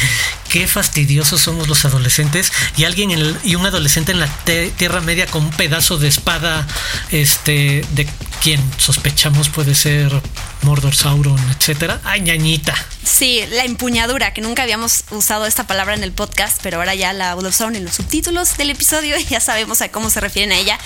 qué 0.49 0.67
fastidiosos 0.67 1.41
somos 1.41 1.69
los 1.69 1.85
adolescentes 1.85 2.53
y 2.77 2.85
alguien 2.85 3.39
y 3.45 3.55
un 3.55 3.67
adolescente 3.67 4.13
en 4.13 4.21
la 4.21 4.29
Tierra 4.77 5.01
Media 5.01 5.27
con 5.27 5.45
un 5.45 5.51
pedazo 5.51 5.99
de 5.99 6.09
espada, 6.09 6.67
este, 7.11 7.85
de 7.91 8.09
quien 8.43 8.63
sospechamos 8.79 9.49
puede 9.49 9.75
ser 9.75 10.21
Mordor, 10.63 10.95
Sauron, 10.95 11.39
etcétera. 11.51 12.01
Ay, 12.05 12.21
ñañita. 12.23 12.75
Sí, 13.05 13.41
la 13.51 13.65
empuñadura, 13.65 14.35
que 14.35 14.41
nunca 14.41 14.63
habíamos 14.63 15.05
usado 15.11 15.47
esta 15.47 15.67
palabra 15.67 15.95
en 15.95 16.03
el 16.03 16.13
podcast, 16.13 16.59
pero 16.63 16.79
ahora 16.79 16.95
ya 16.95 17.13
la 17.13 17.37
usaron 17.37 17.77
en 17.77 17.85
los 17.85 17.95
subtítulos 17.95 18.57
del 18.57 18.71
episodio 18.71 19.17
y 19.21 19.25
ya 19.25 19.41
sabemos 19.41 19.81
a 19.81 19.91
cómo 19.91 20.11
se 20.11 20.21
refieren 20.21 20.53
a 20.53 20.57
ella. 20.59 20.79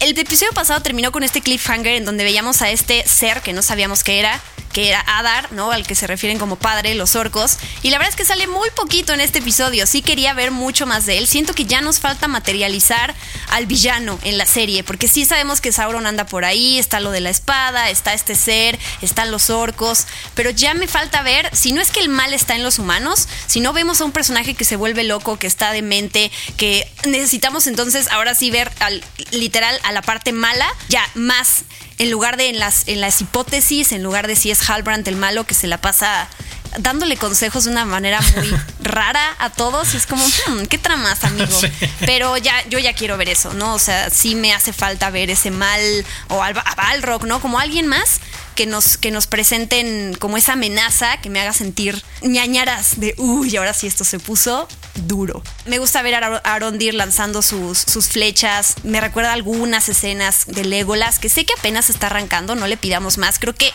El, 0.00 0.18
episodio 0.18 0.52
pasado 0.52 0.80
terminó 0.80 1.12
con 1.12 1.22
este 1.22 1.40
cliffhanger 1.42 1.94
en 1.94 2.04
donde 2.04 2.24
veíamos 2.24 2.62
a 2.62 2.70
este 2.70 3.06
ser 3.06 3.42
que 3.42 3.52
no 3.52 3.62
sabíamos 3.62 4.02
qué 4.02 4.18
era, 4.18 4.40
que 4.76 4.90
era 4.90 5.02
Adar, 5.06 5.52
¿no? 5.52 5.72
Al 5.72 5.86
que 5.86 5.94
se 5.94 6.06
refieren 6.06 6.38
como 6.38 6.56
padre, 6.56 6.94
los 6.94 7.16
orcos. 7.16 7.56
Y 7.82 7.88
la 7.88 7.96
verdad 7.96 8.10
es 8.10 8.16
que 8.16 8.26
sale 8.26 8.46
muy 8.46 8.68
poquito 8.72 9.14
en 9.14 9.22
este 9.22 9.38
episodio. 9.38 9.86
Sí 9.86 10.02
quería 10.02 10.34
ver 10.34 10.50
mucho 10.50 10.84
más 10.84 11.06
de 11.06 11.16
él. 11.16 11.26
Siento 11.26 11.54
que 11.54 11.64
ya 11.64 11.80
nos 11.80 11.98
falta 11.98 12.28
materializar 12.28 13.14
al 13.48 13.64
villano 13.64 14.18
en 14.22 14.36
la 14.36 14.44
serie, 14.44 14.84
porque 14.84 15.08
sí 15.08 15.24
sabemos 15.24 15.62
que 15.62 15.72
Sauron 15.72 16.06
anda 16.06 16.26
por 16.26 16.44
ahí, 16.44 16.78
está 16.78 17.00
lo 17.00 17.10
de 17.10 17.20
la 17.22 17.30
espada, 17.30 17.88
está 17.88 18.12
este 18.12 18.34
ser, 18.34 18.78
están 19.00 19.30
los 19.30 19.48
orcos, 19.48 20.06
pero 20.34 20.50
ya 20.50 20.74
me 20.74 20.88
falta 20.88 21.22
ver 21.22 21.48
si 21.56 21.72
no 21.72 21.80
es 21.80 21.90
que 21.90 22.00
el 22.00 22.10
mal 22.10 22.34
está 22.34 22.54
en 22.54 22.62
los 22.62 22.78
humanos, 22.78 23.28
si 23.46 23.60
no 23.60 23.72
vemos 23.72 24.02
a 24.02 24.04
un 24.04 24.12
personaje 24.12 24.52
que 24.52 24.66
se 24.66 24.76
vuelve 24.76 25.04
loco, 25.04 25.38
que 25.38 25.46
está 25.46 25.72
demente, 25.72 26.30
que 26.58 26.86
necesitamos 27.06 27.66
entonces 27.66 28.08
ahora 28.10 28.34
sí 28.34 28.50
ver 28.50 28.70
al, 28.80 29.02
literal 29.30 29.80
a 29.84 29.92
la 29.92 30.02
parte 30.02 30.32
mala, 30.32 30.68
ya 30.90 31.08
más 31.14 31.64
en 31.98 32.10
lugar 32.10 32.36
de 32.36 32.48
en 32.48 32.58
las, 32.58 32.86
en 32.88 33.00
las 33.00 33.20
hipótesis, 33.20 33.92
en 33.92 34.02
lugar 34.02 34.26
de 34.26 34.36
si 34.36 34.50
es 34.50 34.68
Halbrand 34.68 35.06
el 35.08 35.16
malo 35.16 35.44
que 35.44 35.54
se 35.54 35.66
la 35.66 35.80
pasa 35.80 36.28
dándole 36.78 37.16
consejos 37.16 37.64
de 37.64 37.70
una 37.70 37.84
manera 37.84 38.20
muy 38.20 38.52
rara 38.82 39.34
a 39.38 39.50
todos 39.50 39.94
y 39.94 39.96
es 39.96 40.06
como, 40.06 40.24
hmm, 40.24 40.66
¿qué 40.66 40.78
tramas, 40.78 41.24
amigo? 41.24 41.58
Pero 42.00 42.36
ya, 42.36 42.54
yo 42.68 42.78
ya 42.78 42.92
quiero 42.92 43.16
ver 43.16 43.28
eso, 43.28 43.54
¿no? 43.54 43.74
O 43.74 43.78
sea, 43.78 44.10
sí 44.10 44.34
me 44.34 44.52
hace 44.52 44.72
falta 44.72 45.10
ver 45.10 45.30
ese 45.30 45.50
mal 45.50 45.80
o 46.28 46.42
a 46.42 46.52
Balrog, 46.52 47.26
¿no? 47.26 47.40
Como 47.40 47.58
alguien 47.58 47.86
más 47.86 48.20
que 48.56 48.66
nos, 48.66 48.96
que 48.96 49.10
nos 49.10 49.26
presenten 49.26 50.16
como 50.18 50.36
esa 50.36 50.54
amenaza 50.54 51.18
que 51.18 51.30
me 51.30 51.40
haga 51.40 51.52
sentir 51.52 52.02
ñañaras 52.22 52.98
de, 52.98 53.14
uy, 53.18 53.54
ahora 53.56 53.74
sí 53.74 53.86
esto 53.86 54.02
se 54.02 54.18
puso 54.18 54.66
duro. 54.94 55.42
Me 55.66 55.78
gusta 55.78 56.02
ver 56.02 56.14
a 56.16 56.38
Arondir 56.38 56.94
lanzando 56.94 57.42
sus, 57.42 57.78
sus 57.78 58.08
flechas, 58.08 58.76
me 58.82 59.00
recuerda 59.00 59.34
algunas 59.34 59.88
escenas 59.88 60.46
de 60.46 60.64
Legolas, 60.64 61.18
que 61.18 61.28
sé 61.28 61.44
que 61.44 61.52
apenas 61.58 61.90
está 61.90 62.06
arrancando, 62.06 62.54
no 62.54 62.66
le 62.66 62.76
pidamos 62.76 63.18
más, 63.18 63.38
creo 63.38 63.54
que 63.54 63.72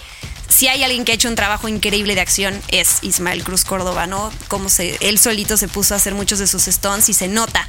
si 0.51 0.67
hay 0.67 0.83
alguien 0.83 1.05
que 1.05 1.13
ha 1.13 1.15
hecho 1.15 1.29
un 1.29 1.35
trabajo 1.35 1.67
increíble 1.67 2.13
de 2.13 2.21
acción 2.21 2.61
es 2.67 2.97
Ismael 3.01 3.43
Cruz 3.43 3.63
Córdoba, 3.63 4.05
¿no? 4.05 4.31
Como 4.49 4.69
se, 4.69 4.97
él 4.99 5.17
solito 5.17 5.55
se 5.55 5.67
puso 5.67 5.93
a 5.93 5.97
hacer 5.97 6.13
muchos 6.13 6.39
de 6.39 6.47
sus 6.47 6.67
stones 6.67 7.07
y 7.09 7.13
se 7.13 7.27
nota. 7.27 7.67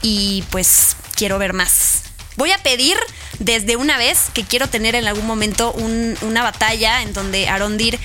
Y 0.00 0.44
pues 0.50 0.96
quiero 1.16 1.38
ver 1.38 1.52
más. 1.52 2.02
Voy 2.36 2.52
a 2.52 2.58
pedir 2.58 2.96
desde 3.40 3.76
una 3.76 3.98
vez 3.98 4.26
que 4.32 4.44
quiero 4.44 4.68
tener 4.68 4.94
en 4.94 5.06
algún 5.06 5.26
momento 5.26 5.72
una 5.72 6.42
batalla 6.42 7.02
en 7.02 7.12
donde 7.12 7.48
Arondir 7.48 7.98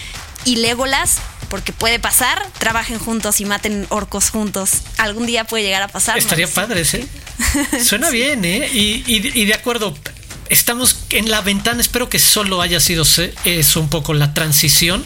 y 0.43 0.57
Legolas 0.57 1.19
porque 1.49 1.71
puede 1.71 1.99
pasar, 1.99 2.45
trabajen 2.57 2.97
juntos 2.97 3.39
y 3.39 3.45
maten 3.45 3.85
orcos 3.89 4.31
juntos. 4.31 4.81
Algún 4.97 5.27
día 5.27 5.43
puede 5.43 5.63
llegar 5.63 5.83
a 5.83 5.87
pasar. 5.87 6.17
Estaría 6.17 6.47
padre, 6.47 6.83
¿sí? 6.85 7.07
Suena 7.83 8.09
bien, 8.09 8.43
¿eh? 8.43 8.67
Y, 8.73 9.03
y, 9.05 9.45
de 9.45 9.53
acuerdo, 9.53 9.95
estamos 10.49 10.97
en 11.09 11.29
la 11.29 11.41
ventana, 11.41 11.81
espero 11.81 12.09
que 12.09 12.19
solo 12.19 12.61
haya 12.61 12.79
sido 12.79 13.03
eso 13.45 13.79
un 13.79 13.89
poco 13.89 14.13
la 14.13 14.33
transición 14.33 15.05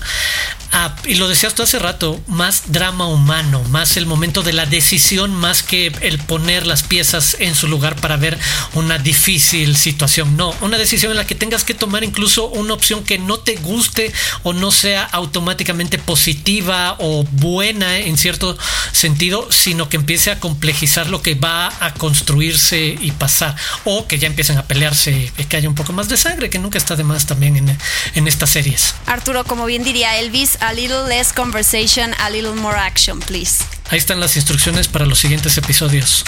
y 1.06 1.16
lo 1.16 1.28
decías 1.28 1.56
tú 1.56 1.64
hace 1.64 1.80
rato, 1.80 2.20
más 2.28 2.72
drama 2.72 3.08
humano, 3.08 3.64
más 3.70 3.98
el 3.98 4.06
momento 4.06 4.44
de 4.44 4.54
la 4.54 4.66
decisión, 4.66 5.34
más 5.34 5.64
que 5.64 5.88
el 6.02 6.20
poner 6.20 6.68
las 6.68 6.84
piezas 6.84 7.38
en 7.40 7.56
su 7.56 7.68
lugar 7.68 7.96
para 7.96 8.18
ver 8.18 8.38
una 8.74 8.98
difícil 8.98 9.76
situación. 9.76 10.38
No, 10.38 10.54
una 10.62 10.78
decisión 10.78 11.12
en 11.12 11.18
la 11.18 11.28
que 11.28 11.36
tengas 11.36 11.64
que 11.64 11.74
tomar 11.74 12.04
incluso 12.04 12.48
una 12.48 12.74
opción 12.74 13.04
que 13.04 13.18
no 13.18 13.40
te 13.40 13.56
guste 13.56 14.14
o 14.44 14.54
no 14.54 14.72
sea 14.72 15.04
automáticamente 15.04 15.98
positiva 15.98 16.96
o 17.00 17.24
buena 17.24 17.98
en 17.98 18.18
cierto 18.18 18.58
sentido, 18.92 19.52
sino 19.52 19.90
que 19.90 19.98
empiece 19.98 20.32
a 20.32 20.40
complejizar 20.40 21.10
lo 21.10 21.22
que 21.22 21.36
va 21.36 21.74
a 21.80 21.94
construirse 21.96 22.98
y 23.00 23.12
pasar. 23.12 23.56
O 23.86 24.08
que 24.08 24.20
ya 24.20 24.28
empiecen 24.28 24.58
a 24.58 24.64
pelearse, 24.64 25.32
que 25.50 25.58
haya 25.58 25.68
un 25.68 25.76
poco 25.76 25.94
más 25.94 26.10
de 26.10 26.18
sangre, 26.18 26.50
que 26.50 26.60
nunca 26.60 26.78
está 26.78 26.96
de 26.96 27.04
más 27.04 27.26
también 27.26 27.58
en, 27.58 27.78
en 28.16 28.28
estas 28.28 28.52
series. 28.52 28.94
Arturo, 29.06 29.44
como 29.46 29.66
bien 29.66 29.84
diría 29.84 30.20
Elvis, 30.20 30.59
a 30.62 30.74
little 30.74 31.08
less 31.08 31.32
conversation, 31.32 32.14
a 32.20 32.30
little 32.30 32.56
more 32.56 32.76
action, 32.76 33.20
please. 33.20 33.64
Ahí 33.90 33.98
están 33.98 34.20
las 34.20 34.36
instrucciones 34.36 34.88
para 34.88 35.06
los 35.06 35.20
siguientes 35.20 35.58
episodios. 35.58 36.24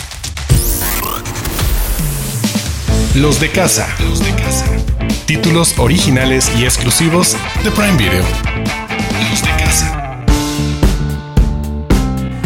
Los 3.16 3.40
de 3.40 3.52
casa. 3.52 3.88
Los 4.00 4.20
de 4.20 4.34
casa. 4.36 4.66
Títulos 5.26 5.78
originales 5.78 6.52
y 6.58 6.64
exclusivos 6.64 7.36
de 7.64 7.72
Prime 7.72 7.98
Video. 7.98 8.26
Los 9.30 9.42
de 9.42 9.50
casa. 9.64 10.01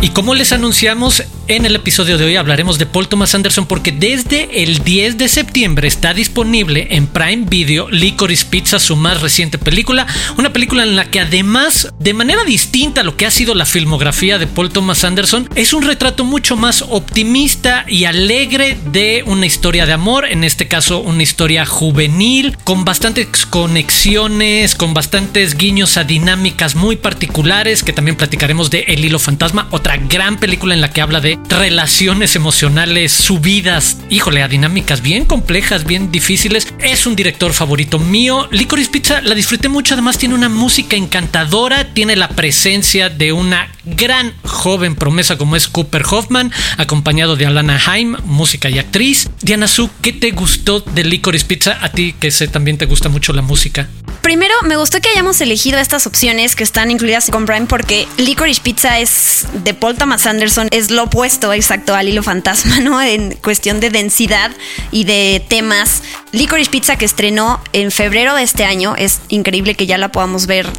Y 0.01 0.09
como 0.09 0.35
les 0.35 0.51
anunciamos, 0.51 1.23
en 1.47 1.65
el 1.65 1.75
episodio 1.75 2.17
de 2.17 2.25
hoy 2.25 2.35
hablaremos 2.35 2.77
de 2.77 2.85
Paul 2.85 3.07
Thomas 3.07 3.35
Anderson 3.35 3.65
porque 3.65 3.91
desde 3.91 4.63
el 4.63 4.83
10 4.83 5.17
de 5.17 5.27
septiembre 5.27 5.87
está 5.87 6.13
disponible 6.13 6.87
en 6.91 7.07
Prime 7.07 7.45
Video 7.47 7.89
Licorice 7.89 8.45
Pizza, 8.45 8.79
su 8.79 8.95
más 8.95 9.21
reciente 9.21 9.57
película. 9.57 10.07
Una 10.37 10.53
película 10.53 10.83
en 10.83 10.95
la 10.95 11.05
que 11.05 11.19
además, 11.19 11.93
de 11.99 12.13
manera 12.13 12.43
distinta 12.43 13.01
a 13.01 13.03
lo 13.03 13.15
que 13.15 13.25
ha 13.25 13.31
sido 13.31 13.55
la 13.55 13.65
filmografía 13.65 14.37
de 14.37 14.47
Paul 14.47 14.71
Thomas 14.71 15.03
Anderson, 15.03 15.49
es 15.55 15.73
un 15.73 15.83
retrato 15.83 16.23
mucho 16.23 16.55
más 16.55 16.83
optimista 16.89 17.85
y 17.87 18.05
alegre 18.05 18.77
de 18.91 19.23
una 19.25 19.45
historia 19.45 19.85
de 19.85 19.93
amor, 19.93 20.25
en 20.25 20.43
este 20.43 20.67
caso 20.67 20.99
una 20.99 21.23
historia 21.23 21.65
juvenil, 21.65 22.57
con 22.63 22.85
bastantes 22.85 23.45
conexiones, 23.45 24.75
con 24.75 24.93
bastantes 24.93 25.57
guiños 25.57 25.97
a 25.97 26.03
dinámicas 26.03 26.75
muy 26.75 26.95
particulares, 26.95 27.83
que 27.83 27.93
también 27.93 28.17
platicaremos 28.17 28.69
de 28.71 28.79
El 28.87 29.05
Hilo 29.05 29.19
Fantasma, 29.19 29.67
gran 29.93 30.37
película 30.37 30.73
en 30.73 30.81
la 30.81 30.91
que 30.91 31.01
habla 31.01 31.21
de 31.21 31.39
relaciones 31.49 32.35
emocionales 32.35 33.11
subidas, 33.11 33.97
híjole, 34.09 34.43
a 34.43 34.47
dinámicas 34.47 35.01
bien 35.01 35.25
complejas, 35.25 35.85
bien 35.85 36.11
difíciles. 36.11 36.67
Es 36.79 37.05
un 37.05 37.15
director 37.15 37.53
favorito 37.53 37.99
mío. 37.99 38.47
Licorice 38.51 38.89
Pizza 38.89 39.21
la 39.21 39.35
disfruté 39.35 39.69
mucho, 39.69 39.93
además 39.93 40.17
tiene 40.17 40.35
una 40.35 40.49
música 40.49 40.95
encantadora, 40.95 41.93
tiene 41.93 42.15
la 42.15 42.29
presencia 42.29 43.09
de 43.09 43.31
una 43.31 43.69
gran 43.85 44.33
joven 44.43 44.95
promesa 44.95 45.37
como 45.37 45.55
es 45.55 45.67
Cooper 45.67 46.03
Hoffman, 46.09 46.51
acompañado 46.77 47.35
de 47.35 47.45
Alana 47.45 47.79
Haim, 47.85 48.17
música 48.25 48.69
y 48.69 48.79
actriz. 48.79 49.29
Diana 49.41 49.67
Su, 49.67 49.89
¿qué 50.01 50.13
te 50.13 50.31
gustó 50.31 50.79
de 50.81 51.03
Licorice 51.03 51.45
Pizza? 51.45 51.77
A 51.81 51.89
ti 51.89 52.15
que 52.19 52.31
sé 52.31 52.47
también 52.47 52.77
te 52.77 52.85
gusta 52.85 53.09
mucho 53.09 53.33
la 53.33 53.41
música. 53.41 53.87
Primero, 54.25 54.55
me 54.63 54.75
gustó 54.75 54.99
que 55.01 55.09
hayamos 55.09 55.39
elegido 55.39 55.77
estas 55.77 56.07
opciones 56.07 56.55
que 56.55 56.63
están 56.63 56.89
incluidas 56.89 57.29
con 57.29 57.45
Prime 57.45 57.67
porque 57.67 58.07
Licorice 58.17 58.59
Pizza 58.59 58.97
es 58.99 59.45
de 59.63 59.74
Paul 59.75 59.95
Thomas 59.95 60.25
Anderson, 60.25 60.67
es 60.71 60.91
lo 60.91 61.03
opuesto 61.03 61.53
exacto 61.53 61.95
al 61.95 62.09
hilo 62.09 62.23
fantasma, 62.23 62.79
¿no? 62.81 63.01
En 63.01 63.35
cuestión 63.35 63.79
de 63.79 63.89
densidad 63.89 64.51
y 64.91 65.03
de 65.03 65.43
temas. 65.47 66.03
Licorice 66.31 66.69
Pizza 66.69 66.97
que 66.97 67.05
estrenó 67.05 67.61
en 67.71 67.91
febrero 67.91 68.35
de 68.35 68.43
este 68.43 68.65
año, 68.65 68.95
es 68.97 69.21
increíble 69.29 69.75
que 69.75 69.85
ya 69.85 69.97
la 69.97 70.09
podamos 70.09 70.47
ver 70.47 70.69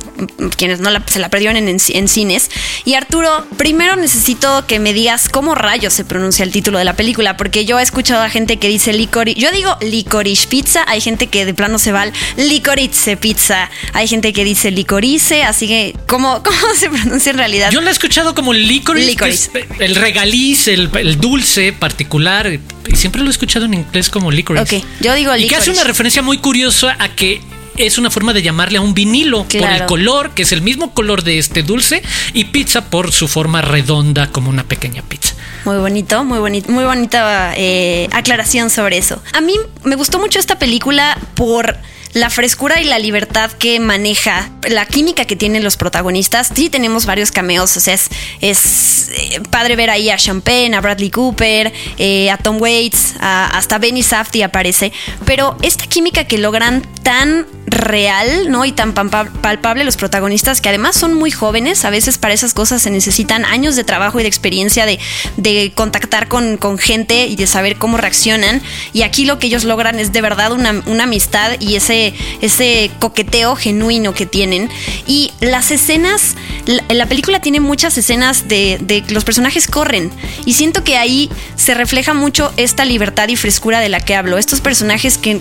quienes 0.57 0.81
no 0.81 0.91
se 1.07 1.19
la 1.19 1.31
perdieron 1.31 1.57
en, 1.57 2.09
cines. 2.09 2.51
Y 2.85 2.95
Arturo, 2.95 3.47
primero 3.57 3.97
necesito 3.97 4.67
que 4.67 4.79
me 4.79 4.93
digas 4.93 5.31
cómo 5.31 5.55
rayos 5.55 5.95
se 5.95 6.05
pronuncia 6.05 6.43
el 6.43 6.53
título 6.53 6.79
de 6.79 6.85
la 6.85 6.95
película, 6.95 7.39
porque 7.39 7.65
yo 7.65 7.79
he 7.79 7.83
escuchado 7.83 8.23
a 8.23 8.29
gente 8.29 8.59
que 8.59 8.69
dice 8.69 8.93
licorice, 8.93 9.41
yo 9.41 9.51
digo 9.51 9.77
licorice 9.81 10.47
pizza, 10.47 10.85
hay 10.87 11.01
gente 11.01 11.29
que 11.29 11.47
de 11.47 11.55
plano 11.55 11.79
se 11.79 11.91
va 11.93 12.03
al 12.03 12.13
licorice 12.37 13.17
pizza 13.17 13.71
hay 13.93 14.09
gente 14.09 14.33
que 14.33 14.45
dice 14.45 14.71
licorice, 14.71 15.43
así 15.43 15.67
que, 15.67 15.97
¿cómo, 16.07 16.43
cómo 16.45 16.75
se 16.75 16.91
pronuncia 16.91 17.31
en 17.31 17.39
realidad? 17.39 17.71
Yo 17.71 17.81
lo 17.81 17.89
he 17.89 17.93
escuchado 17.93 18.35
como 18.35 18.53
licorice. 18.53 18.86
El 18.93 19.95
regaliz, 19.97 20.69
el, 20.69 21.21
dulce 21.21 21.73
particular. 21.73 22.61
Y 22.89 22.97
siempre 22.97 23.23
lo 23.23 23.29
he 23.29 23.31
escuchado 23.31 23.67
en 23.67 23.75
inglés 23.75 24.09
como 24.11 24.31
licorice. 24.31 24.79
Ok, 24.79 24.85
yo 25.01 25.15
digo 25.15 25.33
licorice. 25.35 25.47
Y 25.47 25.49
que 25.49 25.57
hace 25.57 25.71
una 25.71 25.85
referencia 25.85 26.23
muy 26.23 26.39
curiosa 26.39 26.97
a 26.99 27.09
que 27.09 27.41
es 27.77 27.99
una 27.99 28.11
forma 28.11 28.33
de 28.33 28.43
llamarle 28.43 28.79
a 28.79 28.81
un 28.81 28.95
vinilo 28.95 29.45
por 29.45 29.71
el 29.71 29.87
color, 29.87 30.31
que 30.31 30.43
es 30.43 30.53
el 30.53 30.63
mismo 30.63 30.95
color 30.95 31.23
de 31.23 31.39
este 31.39 31.63
dulce, 31.63 32.03
y 32.33 32.45
pizza 32.47 32.87
por 32.87 33.13
su 33.13 33.29
forma 33.29 33.61
redonda 33.61 34.31
como 34.31 34.51
una 34.51 34.65
pequeña 34.65 35.03
pizza. 35.03 35.35
Muy 35.65 35.79
bonito, 35.79 36.25
muy 36.25 36.39
bonito, 36.39 36.71
muy 36.71 36.85
bonita 36.85 37.53
eh, 37.57 38.09
aclaración 38.13 38.71
sobre 38.71 38.99
eso. 38.99 39.23
A 39.33 39.41
mí 39.41 39.55
me 39.85 39.97
gustó 39.97 40.19
mucho 40.19 40.39
esta 40.39 40.59
película 40.59 41.19
por 41.35 41.77
la 42.17 42.31
frescura 42.31 42.81
y 42.81 42.85
la 42.85 42.99
libertad 42.99 43.53
que 43.53 43.79
maneja, 43.79 44.49
la 44.71 44.87
química 44.87 45.27
que 45.27 45.37
tienen 45.37 45.63
los 45.63 45.77
protagonistas. 45.77 46.51
Sí 46.55 46.71
tenemos 46.71 47.05
varios 47.05 47.31
cameos, 47.31 47.77
o 47.77 47.81
sea, 47.81 47.93
es, 47.93 48.09
es 48.41 49.11
eh, 49.11 49.43
padre 49.51 49.77
ver 49.77 49.91
ahí 49.91 50.09
a 50.09 50.17
Champagne, 50.17 50.75
a 50.75 50.81
Bradley 50.81 51.11
Cooper, 51.11 51.75
eh, 51.99 52.31
a 52.31 52.39
Tom 52.39 52.57
Waits, 52.59 53.17
hasta 53.21 53.77
Benny 53.77 54.03
Safdie 54.03 54.45
aparece, 54.45 54.93
pero 55.27 55.59
esta 55.61 55.87
química 55.89 56.25
que 56.25 56.39
logran 56.39 56.81
tan 57.03 57.47
real, 57.77 58.51
¿no? 58.51 58.65
Y 58.65 58.73
tan 58.73 58.95
palpable 58.95 59.85
los 59.85 59.97
protagonistas, 59.97 60.61
que 60.61 60.69
además 60.69 60.97
son 60.97 61.15
muy 61.15 61.31
jóvenes, 61.31 61.85
a 61.85 61.91
veces 61.91 62.19
para 62.19 62.35
esas 62.35 62.55
cosas 62.55 62.83
se 62.83 62.91
necesitan 62.91 63.45
años 63.45 63.77
de 63.77 63.85
trabajo 63.85 64.19
y 64.21 64.23
de 64.23 64.29
experiencia 64.29 64.87
de, 64.87 64.99
de 65.37 65.73
contactar 65.75 66.29
con, 66.29 66.57
con, 66.57 66.79
gente 66.79 67.27
y 67.27 67.37
de 67.37 67.47
saber 67.47 67.77
cómo 67.77 67.97
reaccionan. 67.97 68.63
Y 68.93 69.03
aquí 69.03 69.25
lo 69.25 69.39
que 69.39 69.47
ellos 69.47 69.65
logran 69.65 69.99
es 69.99 70.13
de 70.13 70.21
verdad 70.21 70.53
una, 70.53 70.83
una 70.87 71.05
amistad 71.05 71.53
y 71.61 71.77
ese, 71.77 72.15
ese 72.41 72.91
coqueteo 72.99 73.57
genuino 73.57 74.15
que 74.15 74.27
tienen. 74.27 74.69
Y 75.07 75.33
las 75.41 75.71
escenas, 75.71 76.37
la, 76.67 76.83
la 76.95 77.07
película 77.07 77.41
tiene 77.41 77.61
muchas 77.61 77.97
escenas 77.99 78.49
de, 78.49 78.79
de 78.81 79.05
los 79.09 79.25
personajes 79.25 79.67
corren. 79.67 80.11
Y 80.45 80.55
siento 80.55 80.85
que 80.85 80.97
ahí 80.97 81.31
se 81.57 81.75
refleja 81.75 82.15
mucho 82.15 82.53
esta 82.57 82.85
libertad 82.85 83.29
y 83.29 83.37
frescura 83.37 83.81
de 83.81 83.89
la 83.89 84.01
que 84.01 84.15
hablo. 84.15 84.39
Estos 84.39 84.61
personajes 84.61 85.19
que 85.19 85.41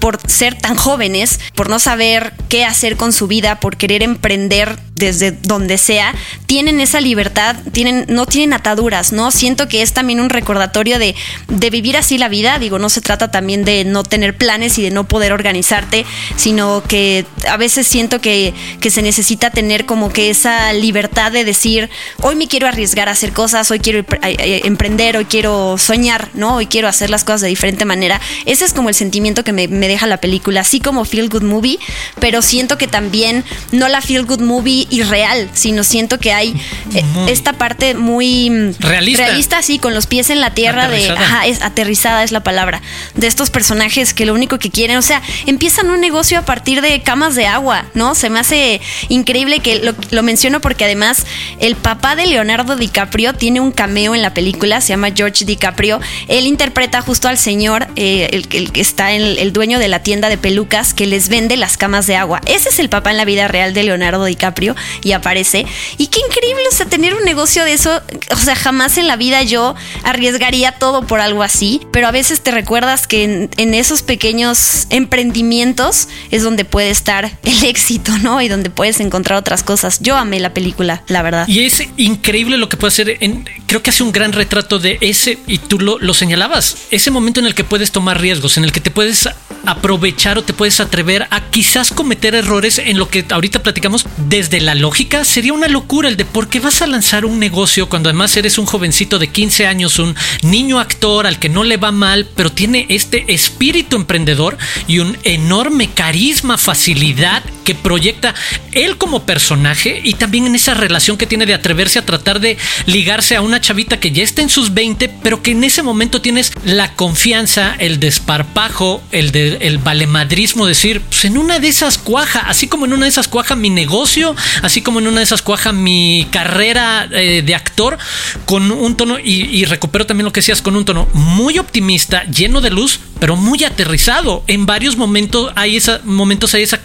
por 0.00 0.18
ser 0.28 0.56
tan 0.56 0.76
jóvenes, 0.76 1.40
por 1.54 1.68
no 1.76 1.80
saber 1.80 2.32
qué 2.48 2.64
hacer 2.64 2.96
con 2.96 3.12
su 3.12 3.26
vida, 3.26 3.60
por 3.60 3.76
querer 3.76 4.02
emprender 4.02 4.78
desde 4.94 5.30
donde 5.30 5.76
sea, 5.76 6.14
tienen 6.46 6.80
esa 6.80 7.00
libertad, 7.00 7.54
tienen, 7.72 8.06
no 8.08 8.24
tienen 8.24 8.54
ataduras, 8.54 9.12
¿no? 9.12 9.30
Siento 9.30 9.68
que 9.68 9.82
es 9.82 9.92
también 9.92 10.20
un 10.20 10.30
recordatorio 10.30 10.98
de, 10.98 11.14
de 11.48 11.70
vivir 11.70 11.96
así 11.96 12.16
la 12.16 12.28
vida. 12.28 12.58
Digo, 12.58 12.78
no 12.78 12.88
se 12.88 13.02
trata 13.02 13.30
también 13.30 13.64
de 13.64 13.84
no 13.84 14.02
tener 14.04 14.36
planes 14.36 14.78
y 14.78 14.82
de 14.82 14.90
no 14.90 15.06
poder 15.06 15.32
organizarte, 15.32 16.06
sino 16.36 16.82
que 16.82 17.26
a 17.46 17.58
veces 17.58 17.86
siento 17.86 18.20
que, 18.20 18.54
que 18.80 18.90
se 18.90 19.02
necesita 19.02 19.50
tener 19.50 19.84
como 19.84 20.10
que 20.10 20.30
esa 20.30 20.72
libertad 20.72 21.30
de 21.30 21.44
decir, 21.44 21.90
hoy 22.22 22.36
me 22.36 22.48
quiero 22.48 22.66
arriesgar 22.66 23.08
a 23.10 23.12
hacer 23.12 23.32
cosas, 23.32 23.70
hoy 23.70 23.80
quiero 23.80 24.02
emprender, 24.22 25.18
hoy 25.18 25.26
quiero 25.26 25.76
soñar, 25.76 26.30
¿no? 26.32 26.56
Hoy 26.56 26.66
quiero 26.66 26.88
hacer 26.88 27.10
las 27.10 27.24
cosas 27.24 27.42
de 27.42 27.48
diferente 27.48 27.84
manera. 27.84 28.18
Ese 28.46 28.64
es 28.64 28.72
como 28.72 28.88
el 28.88 28.94
sentimiento 28.94 29.44
que 29.44 29.52
me, 29.52 29.66
deja 29.68 30.06
la 30.06 30.16
película, 30.22 30.60
así 30.60 30.80
como 30.80 31.04
Feel 31.04 31.28
Good 31.28 31.42
Movie, 31.56 31.78
pero 32.20 32.42
siento 32.42 32.78
que 32.78 32.86
también 32.86 33.44
no 33.72 33.88
la 33.88 34.00
Feel 34.00 34.24
Good 34.24 34.40
Movie 34.40 34.86
irreal, 34.90 35.48
sino 35.54 35.84
siento 35.84 36.18
que 36.18 36.32
hay 36.32 36.54
eh, 36.94 37.04
esta 37.28 37.52
parte 37.54 37.94
muy 37.94 38.50
mm, 38.50 38.74
realista. 38.80 39.26
realista, 39.26 39.62
sí, 39.62 39.78
con 39.78 39.94
los 39.94 40.06
pies 40.06 40.30
en 40.30 40.40
la 40.40 40.50
tierra 40.50 40.88
de, 40.88 41.10
ajá, 41.10 41.46
es 41.46 41.62
aterrizada 41.62 42.22
es 42.22 42.32
la 42.32 42.42
palabra, 42.42 42.82
de 43.14 43.26
estos 43.26 43.50
personajes 43.50 44.14
que 44.14 44.26
lo 44.26 44.34
único 44.34 44.58
que 44.58 44.70
quieren, 44.70 44.96
o 44.96 45.02
sea, 45.02 45.22
empiezan 45.46 45.90
un 45.90 46.00
negocio 46.00 46.38
a 46.38 46.42
partir 46.42 46.82
de 46.82 47.02
camas 47.02 47.34
de 47.34 47.46
agua, 47.46 47.86
¿no? 47.94 48.14
Se 48.14 48.30
me 48.30 48.40
hace 48.40 48.80
increíble 49.08 49.60
que 49.60 49.78
lo, 49.78 49.94
lo 50.10 50.22
menciono 50.22 50.60
porque 50.60 50.84
además 50.84 51.24
el 51.60 51.76
papá 51.76 52.16
de 52.16 52.26
Leonardo 52.26 52.76
DiCaprio 52.76 53.32
tiene 53.34 53.60
un 53.60 53.72
cameo 53.72 54.14
en 54.14 54.22
la 54.22 54.34
película, 54.34 54.80
se 54.80 54.88
llama 54.88 55.10
George 55.14 55.44
DiCaprio. 55.44 56.00
Él 56.28 56.46
interpreta 56.46 57.00
justo 57.02 57.28
al 57.28 57.38
señor, 57.38 57.86
eh, 57.96 58.28
el, 58.32 58.48
que 58.48 58.80
está 58.80 59.12
en 59.12 59.22
el, 59.22 59.52
dueño 59.52 59.78
de 59.78 59.88
la 59.88 60.02
tienda 60.02 60.28
de 60.28 60.36
pelucas 60.38 60.92
que 60.94 61.06
les 61.06 61.28
vende 61.28 61.45
las 61.54 61.76
camas 61.76 62.08
de 62.08 62.16
agua. 62.16 62.40
Ese 62.46 62.70
es 62.70 62.80
el 62.80 62.88
papá 62.88 63.12
en 63.12 63.16
la 63.16 63.24
vida 63.24 63.46
real 63.46 63.74
de 63.74 63.84
Leonardo 63.84 64.24
DiCaprio 64.24 64.74
y 65.02 65.12
aparece. 65.12 65.66
Y 65.98 66.08
qué 66.08 66.18
increíble, 66.26 66.62
o 66.70 66.74
sea, 66.74 66.86
tener 66.86 67.14
un 67.14 67.24
negocio 67.24 67.64
de 67.64 67.74
eso. 67.74 68.02
O 68.32 68.36
sea, 68.36 68.56
jamás 68.56 68.98
en 68.98 69.06
la 69.06 69.16
vida 69.16 69.42
yo 69.42 69.74
arriesgaría 70.02 70.72
todo 70.72 71.06
por 71.06 71.20
algo 71.20 71.44
así, 71.44 71.80
pero 71.92 72.08
a 72.08 72.10
veces 72.10 72.40
te 72.40 72.50
recuerdas 72.50 73.06
que 73.06 73.22
en, 73.22 73.50
en 73.56 73.74
esos 73.74 74.02
pequeños 74.02 74.86
emprendimientos 74.90 76.08
es 76.30 76.42
donde 76.42 76.64
puede 76.64 76.90
estar 76.90 77.38
el 77.42 77.64
éxito, 77.64 78.12
¿no? 78.18 78.40
Y 78.42 78.48
donde 78.48 78.70
puedes 78.70 79.00
encontrar 79.00 79.38
otras 79.38 79.62
cosas. 79.62 80.00
Yo 80.00 80.16
amé 80.16 80.40
la 80.40 80.54
película, 80.54 81.02
la 81.08 81.22
verdad. 81.22 81.46
Y 81.46 81.64
es 81.64 81.82
increíble 81.96 82.56
lo 82.56 82.68
que 82.68 82.76
puede 82.76 82.88
hacer. 82.88 83.16
En, 83.20 83.48
creo 83.66 83.82
que 83.82 83.90
hace 83.90 84.02
un 84.02 84.12
gran 84.12 84.32
retrato 84.32 84.78
de 84.78 84.98
ese, 85.00 85.38
y 85.46 85.58
tú 85.58 85.78
lo, 85.78 85.98
lo 85.98 86.14
señalabas, 86.14 86.76
ese 86.90 87.10
momento 87.10 87.40
en 87.40 87.46
el 87.46 87.54
que 87.54 87.64
puedes 87.64 87.92
tomar 87.92 88.20
riesgos, 88.20 88.56
en 88.56 88.64
el 88.64 88.72
que 88.72 88.80
te 88.80 88.90
puedes 88.90 89.28
aprovechar 89.66 90.38
o 90.38 90.44
te 90.44 90.52
puedes 90.52 90.80
atrever 90.80 91.26
a 91.30 91.40
quizás 91.50 91.90
cometer 91.90 92.34
errores 92.34 92.78
en 92.78 92.98
lo 92.98 93.08
que 93.08 93.24
ahorita 93.28 93.62
platicamos 93.62 94.06
desde 94.16 94.60
la 94.60 94.74
lógica. 94.74 95.24
Sería 95.24 95.52
una 95.52 95.68
locura 95.68 96.08
el 96.08 96.16
de 96.16 96.24
por 96.24 96.48
qué 96.48 96.60
vas 96.60 96.82
a 96.82 96.86
lanzar 96.86 97.24
un 97.24 97.38
negocio 97.38 97.88
cuando 97.88 98.08
además 98.08 98.36
eres 98.36 98.58
un 98.58 98.66
jovencito 98.66 99.18
de 99.18 99.28
15 99.28 99.66
años, 99.66 99.98
un 99.98 100.14
niño 100.42 100.78
actor 100.78 101.26
al 101.26 101.38
que 101.38 101.48
no 101.48 101.64
le 101.64 101.76
va 101.76 101.92
mal, 101.92 102.28
pero 102.34 102.50
tiene 102.50 102.86
este 102.88 103.32
espíritu 103.32 103.96
emprendedor 103.96 104.56
y 104.86 105.00
un 105.00 105.16
enorme 105.24 105.90
carisma, 105.90 106.58
facilidad 106.58 107.42
que 107.66 107.74
proyecta 107.74 108.34
él 108.72 108.96
como 108.96 109.24
personaje 109.26 110.00
y 110.02 110.14
también 110.14 110.46
en 110.46 110.54
esa 110.54 110.72
relación 110.72 111.18
que 111.18 111.26
tiene 111.26 111.46
de 111.46 111.52
atreverse 111.52 111.98
a 111.98 112.06
tratar 112.06 112.40
de 112.40 112.56
ligarse 112.86 113.34
a 113.34 113.42
una 113.42 113.60
chavita 113.60 113.98
que 113.98 114.12
ya 114.12 114.22
está 114.22 114.40
en 114.40 114.48
sus 114.48 114.72
20, 114.72 115.08
pero 115.22 115.42
que 115.42 115.50
en 115.50 115.64
ese 115.64 115.82
momento 115.82 116.22
tienes 116.22 116.52
la 116.64 116.94
confianza, 116.94 117.74
el 117.78 117.98
desparpajo, 117.98 119.02
el, 119.10 119.32
de, 119.32 119.58
el 119.62 119.78
valemadrismo, 119.78 120.66
decir, 120.66 121.00
pues 121.00 121.24
en 121.24 121.36
una 121.36 121.58
de 121.58 121.68
esas 121.68 121.98
cuaja, 121.98 122.40
así 122.40 122.68
como 122.68 122.86
en 122.86 122.92
una 122.92 123.04
de 123.04 123.10
esas 123.10 123.26
cuaja 123.26 123.56
mi 123.56 123.68
negocio, 123.68 124.36
así 124.62 124.80
como 124.80 125.00
en 125.00 125.08
una 125.08 125.18
de 125.18 125.24
esas 125.24 125.42
cuaja 125.42 125.72
mi 125.72 126.28
carrera 126.30 127.08
eh, 127.10 127.42
de 127.44 127.54
actor, 127.56 127.98
con 128.44 128.70
un 128.70 128.96
tono, 128.96 129.18
y, 129.18 129.42
y 129.42 129.64
recupero 129.64 130.06
también 130.06 130.24
lo 130.24 130.32
que 130.32 130.40
decías, 130.40 130.62
con 130.62 130.76
un 130.76 130.84
tono 130.84 131.08
muy 131.14 131.58
optimista, 131.58 132.24
lleno 132.26 132.60
de 132.60 132.70
luz, 132.70 133.00
pero 133.18 133.36
muy 133.36 133.64
aterrizado. 133.64 134.44
En 134.46 134.66
varios 134.66 134.96
momentos 134.96 135.52
hay 135.56 135.76
esa, 135.76 136.00
momentos 136.04 136.54
hay 136.54 136.62
esa 136.62 136.80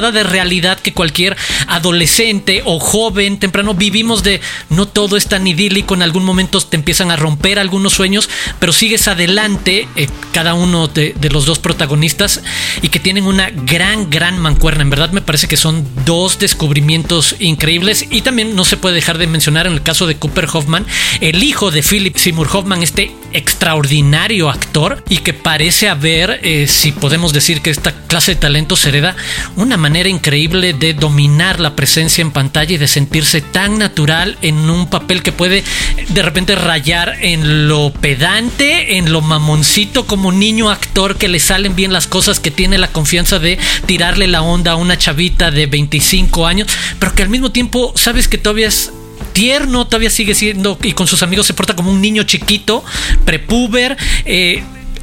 de 0.00 0.22
realidad 0.22 0.80
que 0.80 0.94
cualquier 0.94 1.36
adolescente 1.66 2.62
o 2.64 2.80
joven 2.80 3.38
temprano 3.38 3.74
vivimos 3.74 4.22
de 4.22 4.40
no 4.70 4.86
todo 4.88 5.16
es 5.16 5.26
tan 5.26 5.46
idílico, 5.46 5.94
en 5.94 6.02
algún 6.02 6.24
momento 6.24 6.60
te 6.60 6.76
empiezan 6.76 7.10
a 7.10 7.16
romper 7.16 7.58
algunos 7.58 7.92
sueños, 7.92 8.28
pero 8.58 8.72
sigues 8.72 9.08
adelante, 9.08 9.86
eh, 9.96 10.08
cada 10.32 10.54
uno 10.54 10.88
de, 10.88 11.14
los 11.30 11.46
dos 11.46 11.58
protagonistas, 11.58 12.42
y 12.82 12.88
que 12.88 12.98
tienen 12.98 13.24
una 13.24 13.50
gran, 13.50 14.10
gran 14.10 14.38
mancuerna. 14.38 14.82
En 14.82 14.90
verdad 14.90 15.12
me 15.12 15.20
parece 15.20 15.48
que 15.48 15.56
son 15.56 15.86
dos 16.04 16.38
descubrimientos 16.38 17.36
increíbles 17.38 18.06
y 18.10 18.22
también 18.22 18.56
no 18.56 18.64
se 18.64 18.76
puede 18.76 18.94
dejar 18.94 19.18
de 19.18 19.26
mencionar 19.26 19.66
en 19.66 19.74
el 19.74 19.82
caso 19.82 20.06
de 20.06 20.16
Cooper 20.16 20.48
Hoffman, 20.52 20.86
el 21.20 21.42
hijo 21.42 21.70
de 21.70 21.82
Philip 21.82 22.16
Seymour 22.16 22.48
Hoffman, 22.52 22.82
este 22.82 23.12
extraordinario 23.32 24.50
actor 24.50 25.04
y 25.08 25.18
que 25.18 25.34
parece 25.34 25.88
haber, 25.88 26.40
eh, 26.42 26.66
si 26.66 26.92
podemos 26.92 27.32
decir 27.32 27.60
que 27.60 27.70
esta 27.70 27.92
clase 28.06 28.34
de 28.34 28.40
talento 28.40 28.76
se 28.76 28.88
hereda, 28.88 29.16
una 29.56 29.76
manera 29.76 29.89
increíble 29.98 30.72
de 30.72 30.94
dominar 30.94 31.60
la 31.60 31.76
presencia 31.76 32.22
en 32.22 32.30
pantalla 32.30 32.74
y 32.74 32.78
de 32.78 32.88
sentirse 32.88 33.40
tan 33.40 33.78
natural 33.78 34.38
en 34.42 34.70
un 34.70 34.88
papel 34.88 35.22
que 35.22 35.32
puede 35.32 35.64
de 36.08 36.22
repente 36.22 36.54
rayar 36.54 37.16
en 37.20 37.68
lo 37.68 37.92
pedante, 37.92 38.96
en 38.96 39.12
lo 39.12 39.20
mamoncito 39.20 40.06
como 40.06 40.32
niño 40.32 40.70
actor 40.70 41.16
que 41.16 41.28
le 41.28 41.40
salen 41.40 41.76
bien 41.76 41.92
las 41.92 42.06
cosas, 42.06 42.40
que 42.40 42.50
tiene 42.50 42.78
la 42.78 42.88
confianza 42.88 43.38
de 43.38 43.58
tirarle 43.86 44.26
la 44.26 44.42
onda 44.42 44.72
a 44.72 44.76
una 44.76 44.98
chavita 44.98 45.50
de 45.50 45.66
25 45.66 46.46
años, 46.46 46.68
pero 46.98 47.14
que 47.14 47.22
al 47.22 47.28
mismo 47.28 47.50
tiempo 47.50 47.92
sabes 47.96 48.28
que 48.28 48.38
todavía 48.38 48.68
es 48.68 48.92
tierno, 49.32 49.86
todavía 49.86 50.10
sigue 50.10 50.34
siendo 50.34 50.78
y 50.82 50.92
con 50.92 51.06
sus 51.06 51.22
amigos 51.22 51.46
se 51.46 51.54
porta 51.54 51.76
como 51.76 51.90
un 51.90 52.00
niño 52.00 52.22
chiquito, 52.24 52.84
prepuber. 53.24 53.96
Eh, 54.24 54.62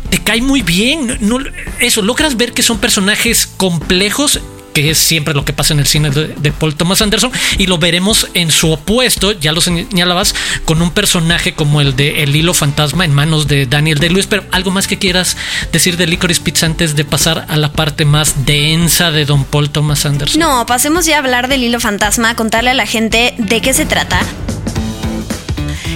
te 0.09 0.19
cae 0.19 0.41
muy 0.41 0.61
bien. 0.61 1.17
No, 1.21 1.39
eso, 1.79 2.01
logras 2.01 2.37
ver 2.37 2.53
que 2.53 2.63
son 2.63 2.79
personajes 2.79 3.45
complejos 3.45 4.39
que 4.77 4.91
es 4.91 4.99
siempre 4.99 5.33
lo 5.33 5.43
que 5.43 5.53
pasa 5.53 5.73
en 5.73 5.79
el 5.79 5.87
cine 5.87 6.11
de, 6.11 6.51
Paul 6.51 6.75
Thomas 6.75 7.01
Anderson, 7.01 7.31
y 7.57 7.65
lo 7.65 7.79
veremos 7.79 8.27
en 8.35 8.51
su 8.51 8.71
opuesto, 8.71 9.31
ya 9.31 9.51
lo 9.51 9.59
señalabas, 9.59 10.35
con 10.65 10.83
un 10.83 10.91
personaje 10.91 11.55
como 11.55 11.81
el 11.81 11.95
de 11.95 12.21
El 12.21 12.35
Hilo 12.35 12.53
Fantasma 12.53 13.03
en 13.03 13.11
manos 13.11 13.47
de 13.47 13.65
Daniel 13.65 13.97
de 13.97 14.11
Luis, 14.11 14.27
pero 14.27 14.43
algo 14.51 14.69
más 14.69 14.85
que 14.85 14.99
quieras 14.99 15.35
decir 15.71 15.97
de 15.97 16.05
Licorice 16.05 16.41
Pizza 16.41 16.67
antes 16.67 16.95
de 16.95 17.05
pasar 17.05 17.47
a 17.49 17.57
la 17.57 17.71
parte 17.71 18.05
más 18.05 18.45
densa 18.45 19.09
de 19.09 19.25
Don 19.25 19.45
Paul 19.45 19.71
Thomas 19.71 20.05
Anderson. 20.05 20.39
No, 20.39 20.67
pasemos 20.67 21.07
ya 21.07 21.15
a 21.15 21.19
hablar 21.21 21.47
del 21.47 21.63
Hilo 21.63 21.79
Fantasma, 21.79 22.35
contarle 22.35 22.69
a 22.69 22.75
la 22.75 22.85
gente 22.85 23.33
de 23.39 23.61
qué 23.61 23.73
se 23.73 23.87
trata. 23.87 24.19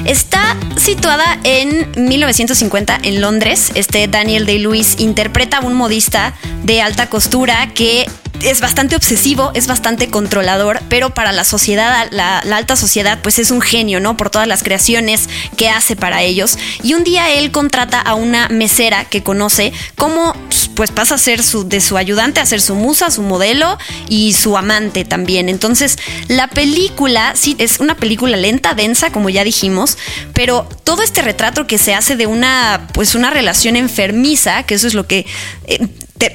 Está 0.06 0.58
situada 0.76 1.39
en 1.44 1.88
1950 1.96 2.98
en 3.04 3.22
Londres. 3.22 3.72
Este 3.76 4.08
Daniel 4.08 4.48
Day-Lewis 4.48 4.96
interpreta 4.98 5.58
a 5.58 5.62
un 5.62 5.76
modista 5.76 6.34
de 6.63 6.82
alta 6.82 7.08
costura 7.10 7.70
que 7.76 8.08
es 8.43 8.62
bastante 8.62 8.95
obsesivo, 8.95 9.51
es 9.54 9.67
bastante 9.67 10.10
controlador, 10.10 10.82
pero 10.89 11.13
para 11.13 11.32
la 11.32 11.43
sociedad, 11.43 12.08
la, 12.12 12.39
alta 12.39 12.75
sociedad, 12.75 13.19
pues 13.21 13.39
es 13.39 13.51
un 13.51 13.62
genio, 13.62 13.99
¿no? 13.99 14.17
Por 14.17 14.30
todas 14.30 14.47
las 14.47 14.63
creaciones 14.63 15.30
que 15.58 15.69
hace 15.69 15.95
para 15.95 16.21
ellos. 16.21 16.58
Y 16.84 16.93
un 16.93 17.04
día 17.04 17.32
él 17.32 17.51
contrata 17.51 17.99
a 17.99 18.15
una 18.15 18.49
mesera 18.49 19.06
que 19.06 19.23
conoce, 19.23 19.73
como 19.95 20.36
pues 20.75 20.91
pasa 20.91 21.15
a 21.15 21.17
ser 21.17 21.43
su, 21.43 21.67
de 21.67 21.82
su 21.82 21.97
ayudante 21.97 22.39
a 22.39 22.45
ser 22.45 22.62
su 22.62 22.75
musa, 22.75 23.12
su 23.12 23.21
modelo 23.21 23.77
y 24.08 24.34
su 24.34 24.58
amante 24.58 25.06
también. 25.06 25.49
Entonces, 25.49 25.97
la 26.27 26.47
película, 26.47 27.34
sí, 27.36 27.56
es 27.60 27.80
una 27.80 27.95
película 27.95 28.38
lenta, 28.38 28.73
densa, 28.73 29.12
como 29.12 29.30
ya 29.30 29.43
dijimos, 29.43 29.97
pero 30.34 30.67
todo 30.84 31.04
este 31.04 31.21
retrato 31.21 31.67
que 31.67 31.77
se 31.77 31.93
hace 31.93 32.15
de 32.15 32.27
una, 32.27 32.88
pues 32.93 33.15
una 33.15 33.30
relación 33.30 33.75
enfermiza, 33.75 34.63
que 34.63 34.75
eso 34.75 34.88
es 34.88 34.93
lo 34.93 35.08
que... 35.08 35.25
Eh, 35.65 35.88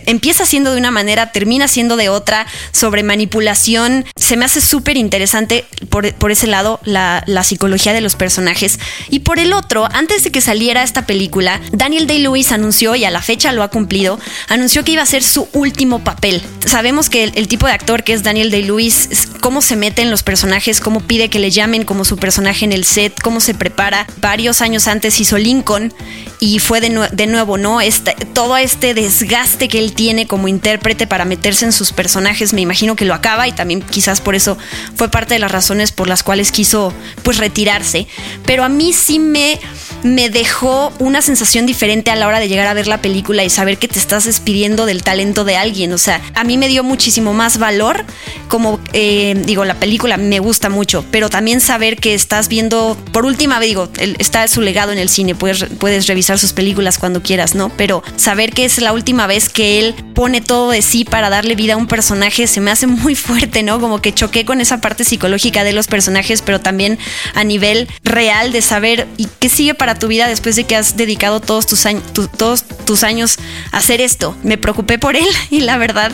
empieza 0.06 0.46
siendo 0.46 0.72
de 0.72 0.78
una 0.78 0.90
manera, 0.90 1.32
termina 1.32 1.68
siendo 1.68 1.96
de 1.96 2.08
otra, 2.08 2.46
sobre 2.72 3.02
manipulación. 3.02 4.04
Se 4.16 4.36
me 4.36 4.44
hace 4.44 4.60
súper 4.60 4.96
interesante 4.96 5.64
por, 5.90 6.30
ese 6.30 6.46
lado 6.46 6.80
la, 6.84 7.24
psicología 7.44 7.92
de 7.92 8.00
los 8.00 8.16
personajes. 8.16 8.78
Y 9.10 9.20
por 9.20 9.38
el 9.38 9.52
otro, 9.52 9.88
antes 9.92 10.24
de 10.24 10.32
que 10.32 10.40
saliera 10.40 10.82
esta 10.82 11.06
película, 11.06 11.60
Daniel 11.72 12.06
Day-Lewis 12.06 12.52
anunció, 12.52 12.94
y 12.96 13.04
a 13.04 13.10
la 13.10 13.22
fecha 13.22 13.52
lo 13.52 13.62
ha 13.62 13.68
cumplido, 13.68 14.18
anunció 14.48 14.84
que 14.84 14.92
iba 14.92 15.02
a 15.02 15.06
ser 15.06 15.22
su 15.22 15.48
último 15.52 16.02
papel. 16.02 16.42
Sabemos 16.64 17.08
que 17.08 17.24
el, 17.24 17.48
tipo 17.48 17.66
de 17.66 17.72
actor 17.72 18.02
que 18.02 18.12
es 18.12 18.22
Daniel 18.22 18.50
Day-Lewis, 18.50 19.28
cómo 19.40 19.62
se 19.62 19.76
mete 19.76 20.02
en 20.02 20.10
los 20.10 20.22
personajes, 20.22 20.80
cómo 20.80 21.00
pide 21.00 21.28
que 21.28 21.38
le 21.38 21.50
llamen 21.50 21.84
como 21.84 22.04
su 22.04 22.16
personaje 22.16 22.64
en 22.64 22.72
el 22.72 22.84
set, 22.84 23.14
cómo 23.22 23.40
se 23.40 23.54
prepara. 23.54 24.06
Varios 24.20 24.60
años 24.60 24.88
antes 24.88 25.20
hizo 25.20 25.38
Lincoln 25.38 25.92
y 26.38 26.58
fue 26.58 26.80
de, 26.80 27.08
de 27.12 27.26
nuevo, 27.26 27.58
¿no? 27.58 27.80
Este, 27.80 28.14
todo 28.32 28.56
este 28.56 28.94
desgaste 28.94 29.68
que 29.68 29.78
él 29.78 29.92
tiene 29.92 30.26
como 30.26 30.48
intérprete 30.48 31.06
para 31.06 31.24
meterse 31.24 31.64
en 31.64 31.72
sus 31.72 31.92
personajes, 31.92 32.52
me 32.52 32.60
imagino 32.60 32.96
que 32.96 33.04
lo 33.04 33.14
acaba 33.14 33.48
y 33.48 33.52
también 33.52 33.82
quizás 33.82 34.20
por 34.20 34.34
eso 34.34 34.58
fue 34.94 35.10
parte 35.10 35.34
de 35.34 35.40
las 35.40 35.50
razones 35.50 35.92
por 35.92 36.08
las 36.08 36.22
cuales 36.22 36.52
quiso 36.52 36.92
pues 37.22 37.38
retirarse. 37.38 38.06
Pero 38.44 38.64
a 38.64 38.68
mí 38.68 38.92
sí 38.92 39.18
me, 39.18 39.58
me 40.06 40.30
dejó 40.30 40.92
una 40.98 41.22
sensación 41.22 41.66
diferente 41.66 42.10
a 42.10 42.16
la 42.16 42.26
hora 42.26 42.40
de 42.40 42.48
llegar 42.48 42.66
a 42.66 42.74
ver 42.74 42.86
la 42.86 43.02
película 43.02 43.44
y 43.44 43.50
saber 43.50 43.78
que 43.78 43.88
te 43.88 43.98
estás 43.98 44.24
despidiendo 44.24 44.86
del 44.86 45.02
talento 45.02 45.44
de 45.44 45.56
alguien. 45.56 45.92
O 45.92 45.98
sea, 45.98 46.20
a 46.34 46.44
mí 46.44 46.56
me 46.58 46.68
dio 46.68 46.84
muchísimo 46.84 47.34
más 47.34 47.58
valor, 47.58 48.04
como 48.48 48.80
eh, 48.92 49.34
digo, 49.44 49.64
la 49.64 49.74
película 49.74 50.16
me 50.16 50.38
gusta 50.38 50.68
mucho, 50.68 51.04
pero 51.10 51.28
también 51.28 51.60
saber 51.60 51.96
que 51.96 52.14
estás 52.14 52.48
viendo, 52.48 52.96
por 53.12 53.24
última 53.24 53.58
vez, 53.58 53.68
digo, 53.68 53.88
está 54.18 54.46
su 54.48 54.60
legado 54.60 54.92
en 54.92 54.98
el 54.98 55.08
cine, 55.08 55.34
puedes, 55.34 55.66
puedes 55.78 56.06
revisar 56.06 56.38
sus 56.38 56.52
películas 56.52 56.98
cuando 56.98 57.22
quieras, 57.22 57.54
¿no? 57.54 57.70
Pero 57.70 58.02
saber 58.16 58.52
que 58.52 58.64
es 58.64 58.80
la 58.80 58.92
última 58.92 59.26
vez 59.26 59.48
que 59.48 59.78
él 59.78 59.94
pone 60.14 60.40
todo 60.40 60.70
de 60.70 60.82
sí 60.82 61.04
para 61.04 61.30
darle 61.30 61.54
vida 61.54 61.74
a 61.74 61.76
un 61.76 61.86
personaje 61.86 62.46
se 62.46 62.60
me 62.60 62.70
hace 62.70 62.86
muy 62.86 63.14
fuerte, 63.14 63.62
¿no? 63.62 63.80
Como 63.80 64.00
que 64.00 64.14
choqué 64.14 64.44
con 64.44 64.60
esa 64.60 64.80
parte 64.80 65.04
psicológica 65.04 65.64
de 65.64 65.72
los 65.72 65.86
personajes, 65.86 66.42
pero 66.42 66.60
también 66.60 66.98
a 67.34 67.44
nivel 67.44 67.88
real 68.02 68.52
de 68.52 68.62
saber 68.62 69.06
y 69.16 69.28
qué 69.38 69.48
sigue 69.48 69.74
para 69.74 69.95
tu 69.98 70.08
vida 70.08 70.28
después 70.28 70.56
de 70.56 70.64
que 70.64 70.76
has 70.76 70.96
dedicado 70.96 71.40
todos 71.40 71.66
tus, 71.66 71.86
años, 71.86 72.02
todos 72.36 72.64
tus 72.84 73.02
años 73.02 73.38
a 73.72 73.78
hacer 73.78 74.00
esto. 74.00 74.36
Me 74.42 74.58
preocupé 74.58 74.98
por 74.98 75.16
él 75.16 75.26
y 75.50 75.60
la 75.60 75.78
verdad, 75.78 76.12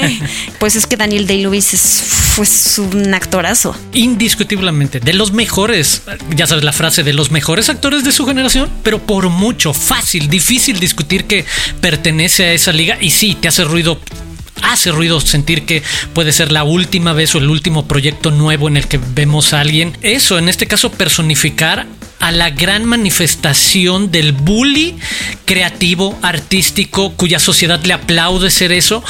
pues 0.58 0.76
es 0.76 0.86
que 0.86 0.96
Daniel 0.96 1.26
Day-Lewis 1.26 1.74
es 1.74 2.78
un 2.78 3.14
actorazo. 3.14 3.76
Indiscutiblemente, 3.92 5.00
de 5.00 5.12
los 5.12 5.32
mejores, 5.32 6.02
ya 6.34 6.46
sabes 6.46 6.64
la 6.64 6.72
frase, 6.72 7.02
de 7.02 7.12
los 7.12 7.30
mejores 7.30 7.68
actores 7.68 8.04
de 8.04 8.12
su 8.12 8.26
generación, 8.26 8.70
pero 8.82 8.98
por 9.00 9.28
mucho, 9.28 9.72
fácil, 9.72 10.28
difícil 10.28 10.80
discutir 10.80 11.24
que 11.24 11.44
pertenece 11.80 12.44
a 12.44 12.52
esa 12.52 12.72
liga 12.72 12.98
y 13.00 13.10
sí, 13.10 13.36
te 13.40 13.48
hace 13.48 13.64
ruido 13.64 14.00
hace 14.62 14.92
ruido 14.92 15.20
sentir 15.20 15.66
que 15.66 15.82
puede 16.14 16.32
ser 16.32 16.50
la 16.50 16.64
última 16.64 17.12
vez 17.12 17.34
o 17.34 17.38
el 17.38 17.50
último 17.50 17.86
proyecto 17.86 18.30
nuevo 18.30 18.68
en 18.68 18.76
el 18.76 18.88
que 18.88 18.98
vemos 18.98 19.52
a 19.52 19.60
alguien. 19.60 19.96
Eso, 20.02 20.38
en 20.38 20.48
este 20.48 20.66
caso, 20.66 20.90
personificar 20.90 21.86
a 22.24 22.32
la 22.32 22.48
gran 22.48 22.86
manifestación 22.86 24.10
del 24.10 24.32
bully 24.32 24.96
creativo, 25.44 26.18
artístico, 26.22 27.12
cuya 27.12 27.38
sociedad 27.38 27.84
le 27.84 27.92
aplaude 27.92 28.50
ser 28.50 28.72
eso, 28.72 29.04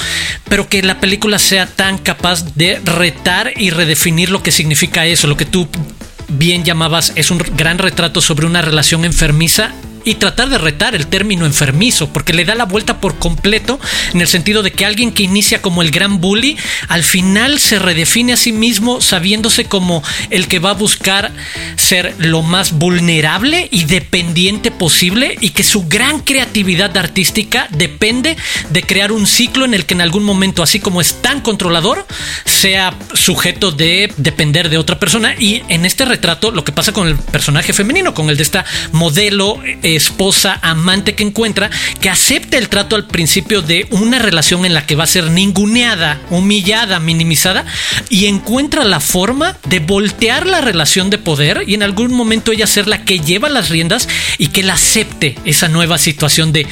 pero 0.49 0.69
que 0.69 0.83
la 0.83 0.99
película 0.99 1.39
sea 1.39 1.67
tan 1.67 1.99
capaz 1.99 2.57
de 2.57 2.81
retar 2.85 3.53
y 3.57 3.71
redefinir 3.71 4.31
lo 4.31 4.43
que 4.43 4.51
significa 4.51 5.07
eso, 5.07 5.29
lo 5.29 5.37
que 5.37 5.45
tú 5.45 5.69
bien 6.27 6.65
llamabas 6.65 7.13
es 7.15 7.31
un 7.31 7.39
gran 7.39 7.79
retrato 7.79 8.21
sobre 8.21 8.47
una 8.47 8.63
relación 8.63 9.05
enfermiza 9.05 9.73
y 10.05 10.17
tratar 10.17 10.49
de 10.49 10.59
retar 10.59 10.95
el 10.95 11.07
término 11.07 11.47
enfermizo, 11.47 12.13
porque 12.13 12.33
le 12.33 12.45
da 12.45 12.55
la 12.55 12.65
vuelta 12.65 13.01
por 13.01 13.19
completo 13.19 13.81
en 14.13 14.21
el 14.21 14.29
sentido 14.29 14.63
de 14.63 14.73
que 14.73 14.85
alguien 14.85 15.13
que 15.13 15.23
inicia 15.23 15.63
como 15.63 15.83
el 15.83 15.91
gran 15.91 16.21
bully, 16.21 16.57
al 16.89 17.03
final 17.03 17.59
se 17.59 17.79
redefine 17.79 18.35
a 18.35 18.37
sí 18.37 18.53
mismo 18.53 19.01
sabiéndose 19.01 19.65
como 19.65 20.03
el 20.31 20.49
que 20.49 20.59
va 20.59 20.71
a 20.71 20.75
buscar 20.75 21.33
ser 21.77 22.15
lo 22.19 22.43
más 22.43 22.73
vulnerable 22.73 23.69
y 23.71 23.85
dependiente 23.85 24.71
posible 24.71 25.37
y 25.41 25.51
que 25.51 25.63
su 25.63 25.87
gran 25.89 26.21
creatividad 26.21 26.97
artística 26.97 27.69
depende 27.71 28.37
de 28.71 28.83
crear 28.83 29.13
un 29.13 29.27
ciclo 29.27 29.65
en 29.65 29.75
el 29.75 29.87
que 29.87 29.95
en 29.95 30.01
algún 30.01 30.25
momento, 30.25 30.63
así 30.63 30.81
como 30.81 31.01
es 31.01 31.23
tan 31.23 31.41
controlador, 31.41 32.07
sea 32.45 32.95
sujeto 33.15 33.73
de 33.73 34.13
depender 34.17 34.69
de 34.69 34.79
otra 34.79 34.99
persona. 34.99 35.35
Y 35.39 35.63
en 35.69 35.87
este 35.87 36.05
retrato 36.05 36.51
lo 36.51 36.65
que 36.65 36.73
pasa 36.73 36.93
con 36.93 37.09
el 37.09 37.17
personaje 37.17 37.73
femenino, 37.73 38.15
con 38.15 38.31
el 38.31 38.37
de 38.37 38.43
esta 38.43 38.65
modelo 38.93 39.59
eh, 39.83 39.94
esposa, 39.97 40.59
amante 40.63 41.15
que 41.15 41.25
encuentra, 41.25 41.71
que 42.01 42.11
acepta 42.11 42.59
el 42.59 42.69
trato 42.69 42.97
al 42.97 43.07
principio 43.07 43.63
de 43.63 43.87
una 43.91 44.19
relación 44.19 44.65
en 44.65 44.75
la 44.75 44.87
que 44.87 44.97
va 44.97 45.05
a 45.05 45.09
ser 45.09 45.31
ninguneada, 45.31 46.21
humillada, 46.31 47.01
minimizada, 47.01 47.65
y 48.09 48.27
encuentra 48.27 48.85
la 48.85 49.01
forma 49.01 49.57
de 49.67 49.81
voltear 49.81 50.47
la 50.47 50.61
relación 50.61 51.11
de 51.11 51.19
poder 51.19 51.65
y 51.67 51.75
en 51.75 51.83
algún 51.83 52.13
momento 52.13 52.53
ella 52.53 52.67
ser 52.67 52.87
la 52.87 53.05
que 53.05 53.21
lleva 53.21 53.49
las 53.49 53.69
riendas 53.69 54.09
y 54.39 54.49
que 54.49 54.63
la 54.63 54.75
acepte 54.75 55.37
esa 55.45 55.69
nueva 55.69 55.99
situación 55.99 56.53
de 56.53 56.67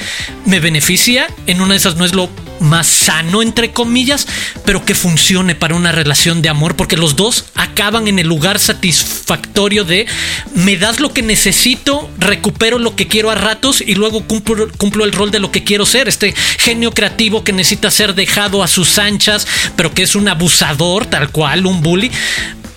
me 0.45 0.61
beneficia, 0.61 1.27
en 1.47 1.61
una 1.61 1.75
de 1.75 1.79
esas 1.79 1.97
no 1.97 2.05
es 2.05 2.15
lo 2.15 2.31
más 2.63 2.87
sano, 2.87 3.43
entre 3.43 3.73
comillas, 3.73 4.27
pero 4.65 4.85
que 4.85 4.95
funcione 4.95 5.55
para 5.55 5.75
una 5.75 5.93
relación 5.93 6.43
de 6.43 6.49
amor, 6.49 6.77
porque 6.77 6.97
los 6.97 7.17
dos 7.17 7.47
acaban 7.55 8.09
en 8.09 8.19
el 8.19 8.27
lugar 8.27 8.59
satisfactorio 8.59 9.85
de 9.85 10.07
me 10.55 10.77
das 10.77 11.01
lo 11.01 11.13
que 11.13 11.23
necesito, 11.23 12.11
recupero 12.19 12.79
lo 12.79 12.97
que 12.97 13.09
quiero 13.09 13.31
a 13.31 13.35
ratos 13.35 13.81
y 13.81 13.95
luego 13.95 14.25
cumplo, 14.27 14.69
cumplo 14.77 15.05
el 15.05 15.13
rol 15.13 15.31
de 15.31 15.41
lo 15.41 15.51
que 15.51 15.65
quiero 15.65 15.87
ser, 15.87 16.09
este 16.09 16.35
genio 16.59 16.93
creativo 16.93 17.45
que 17.45 17.53
necesita 17.53 17.91
ser 17.91 18.15
dejado 18.15 18.63
a 18.63 18.69
sus 18.69 18.99
anchas, 18.99 19.47
pero 19.77 19.93
que 19.93 20.03
es 20.03 20.15
un 20.15 20.29
abusador 20.29 21.07
tal 21.07 21.31
cual, 21.31 21.67
un 21.67 21.83
bully 21.83 22.11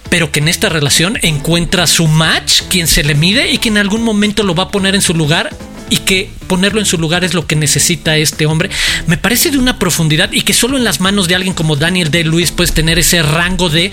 pero 0.10 0.32
que 0.32 0.40
en 0.40 0.48
esta 0.48 0.70
relación 0.70 1.18
encuentra 1.24 1.88
su 1.88 2.08
match, 2.08 2.62
quien 2.70 2.88
se 2.88 3.04
le 3.04 3.16
mide 3.16 3.52
y 3.52 3.58
que 3.58 3.68
en 3.68 3.78
algún 3.78 4.02
momento 4.02 4.44
lo 4.44 4.56
va 4.56 4.64
a 4.64 4.72
poner 4.72 4.96
en 4.96 5.02
su 5.02 5.14
lugar 5.14 5.50
y 5.90 5.98
que 5.98 6.30
ponerlo 6.48 6.80
en 6.80 6.86
su 6.86 6.98
lugar 6.98 7.24
es 7.24 7.34
lo 7.34 7.48
que 7.48 7.56
necesita 7.56 8.18
este 8.18 8.46
hombre, 8.46 8.70
me 9.08 9.18
parece 9.18 9.52
de 9.52 9.58
una 9.58 9.80
profundidad 9.80 10.32
y 10.32 10.42
que 10.42 10.54
solo 10.54 10.78
en 10.78 10.84
las 10.84 11.00
manos 11.00 11.28
de 11.28 11.36
alguien 11.36 11.54
como 11.54 11.76
Daniel 11.76 12.12
D. 12.12 12.24
Lewis 12.24 12.52
puedes 12.52 12.74
tener 12.74 13.00
ese 13.00 13.22
rango 13.22 13.70
de, 13.70 13.92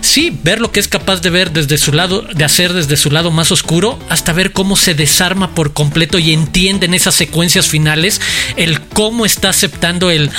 sí, 0.00 0.36
ver 0.42 0.60
lo 0.60 0.70
que 0.70 0.80
es 0.80 0.88
capaz 0.88 1.20
de 1.20 1.30
ver 1.30 1.52
desde 1.52 1.78
su 1.78 1.92
lado, 1.92 2.22
de 2.22 2.44
hacer 2.44 2.72
desde 2.72 2.96
su 2.96 3.10
lado 3.10 3.30
más 3.30 3.52
oscuro, 3.52 3.98
hasta 4.08 4.32
ver 4.32 4.52
cómo 4.52 4.76
se 4.76 4.94
desarma 4.94 5.54
por 5.54 5.72
completo 5.72 6.18
y 6.18 6.32
entiende 6.32 6.86
en 6.86 6.94
esas 6.94 7.14
secuencias 7.14 7.66
finales 7.66 8.20
el 8.56 8.80
cómo 8.80 9.26
está 9.26 9.48
aceptando 9.50 10.10
el 10.10 10.30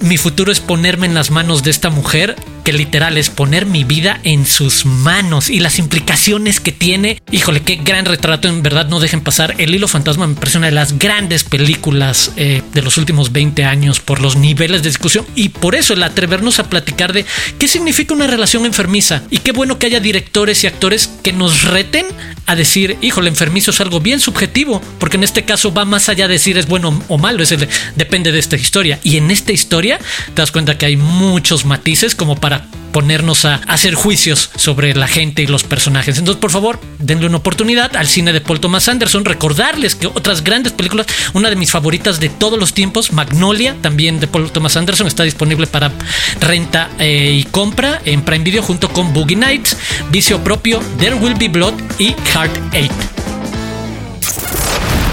mi 0.00 0.16
futuro 0.16 0.52
es 0.52 0.60
ponerme 0.60 1.06
en 1.06 1.14
las 1.14 1.30
manos 1.30 1.62
de 1.62 1.70
esta 1.70 1.90
mujer, 1.90 2.36
que 2.64 2.72
literal 2.72 3.16
es 3.16 3.30
poner 3.30 3.66
mi 3.66 3.84
vida 3.84 4.20
en 4.24 4.46
sus 4.46 4.84
manos 4.84 5.48
y 5.48 5.60
las 5.60 5.78
implicaciones 5.78 6.60
que 6.60 6.72
tiene. 6.72 7.20
Híjole, 7.30 7.62
qué 7.62 7.76
gran 7.76 8.04
retrato, 8.04 8.48
en 8.48 8.62
verdad 8.62 8.88
no 8.88 9.00
dejen 9.00 9.20
pasar. 9.20 9.54
El 9.58 9.74
hilo 9.74 9.88
fantasma 9.88 10.26
me 10.26 10.34
parece 10.34 10.58
una 10.58 10.68
de 10.68 10.74
las 10.74 10.98
grandes 10.98 11.44
películas 11.44 12.32
eh, 12.36 12.62
de 12.72 12.82
los 12.82 12.98
últimos 12.98 13.32
20 13.32 13.64
años 13.64 14.00
por 14.00 14.20
los 14.20 14.36
niveles 14.36 14.82
de 14.82 14.90
discusión 14.90 15.26
y 15.34 15.48
por 15.48 15.74
eso 15.74 15.94
el 15.94 16.02
atrevernos 16.02 16.58
a 16.58 16.68
platicar 16.68 17.12
de 17.12 17.24
qué 17.58 17.68
significa 17.68 18.14
una 18.14 18.26
relación 18.26 18.66
enfermiza 18.66 19.22
y 19.30 19.38
qué 19.38 19.52
bueno 19.52 19.78
que 19.78 19.86
haya 19.86 20.00
directores 20.00 20.62
y 20.64 20.66
actores 20.66 21.10
que 21.22 21.32
nos 21.32 21.64
reten 21.64 22.06
a 22.48 22.56
decir, 22.56 22.96
híjole, 23.02 23.28
enfermizo 23.28 23.70
es 23.72 23.80
algo 23.82 24.00
bien 24.00 24.20
subjetivo, 24.20 24.80
porque 24.98 25.18
en 25.18 25.24
este 25.24 25.44
caso 25.44 25.72
va 25.72 25.84
más 25.84 26.08
allá 26.08 26.26
de 26.26 26.32
decir 26.32 26.56
es 26.56 26.66
bueno 26.66 26.98
o 27.06 27.18
malo, 27.18 27.42
es 27.42 27.54
depende 27.94 28.32
de 28.32 28.38
esta 28.38 28.56
historia. 28.56 28.98
Y 29.04 29.18
en 29.18 29.30
esta 29.30 29.52
historia 29.52 29.98
te 30.34 30.40
das 30.40 30.50
cuenta 30.50 30.78
que 30.78 30.86
hay 30.86 30.96
muchos 30.96 31.66
matices 31.66 32.14
como 32.14 32.36
para 32.36 32.66
ponernos 32.98 33.44
a 33.44 33.60
hacer 33.68 33.94
juicios 33.94 34.50
sobre 34.56 34.92
la 34.92 35.06
gente 35.06 35.40
y 35.40 35.46
los 35.46 35.62
personajes. 35.62 36.18
Entonces, 36.18 36.40
por 36.40 36.50
favor, 36.50 36.80
denle 36.98 37.28
una 37.28 37.36
oportunidad 37.36 37.94
al 37.94 38.08
cine 38.08 38.32
de 38.32 38.40
Paul 38.40 38.58
Thomas 38.58 38.88
Anderson. 38.88 39.24
Recordarles 39.24 39.94
que 39.94 40.08
otras 40.08 40.42
grandes 40.42 40.72
películas, 40.72 41.06
una 41.32 41.48
de 41.48 41.54
mis 41.54 41.70
favoritas 41.70 42.18
de 42.18 42.28
todos 42.28 42.58
los 42.58 42.74
tiempos, 42.74 43.12
Magnolia, 43.12 43.76
también 43.82 44.18
de 44.18 44.26
Paul 44.26 44.50
Thomas 44.50 44.76
Anderson, 44.76 45.06
está 45.06 45.22
disponible 45.22 45.68
para 45.68 45.92
renta 46.40 46.90
eh, 46.98 47.38
y 47.38 47.44
compra 47.44 48.02
en 48.04 48.22
Prime 48.22 48.42
Video 48.42 48.64
junto 48.64 48.88
con 48.88 49.12
Boogie 49.12 49.36
Nights, 49.36 49.76
Vicio 50.10 50.42
Propio, 50.42 50.80
There 50.98 51.14
Will 51.14 51.36
Be 51.36 51.46
Blood 51.46 51.74
y 52.00 52.16
Heart 52.34 52.58
8. 52.72 52.88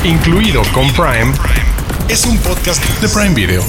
Incluido 0.05 0.63
con 0.73 0.91
Prime, 0.93 1.31
es 2.09 2.25
un 2.25 2.39
podcast 2.39 2.83
de 2.99 3.09
Prime 3.09 3.35
Video. 3.35 3.63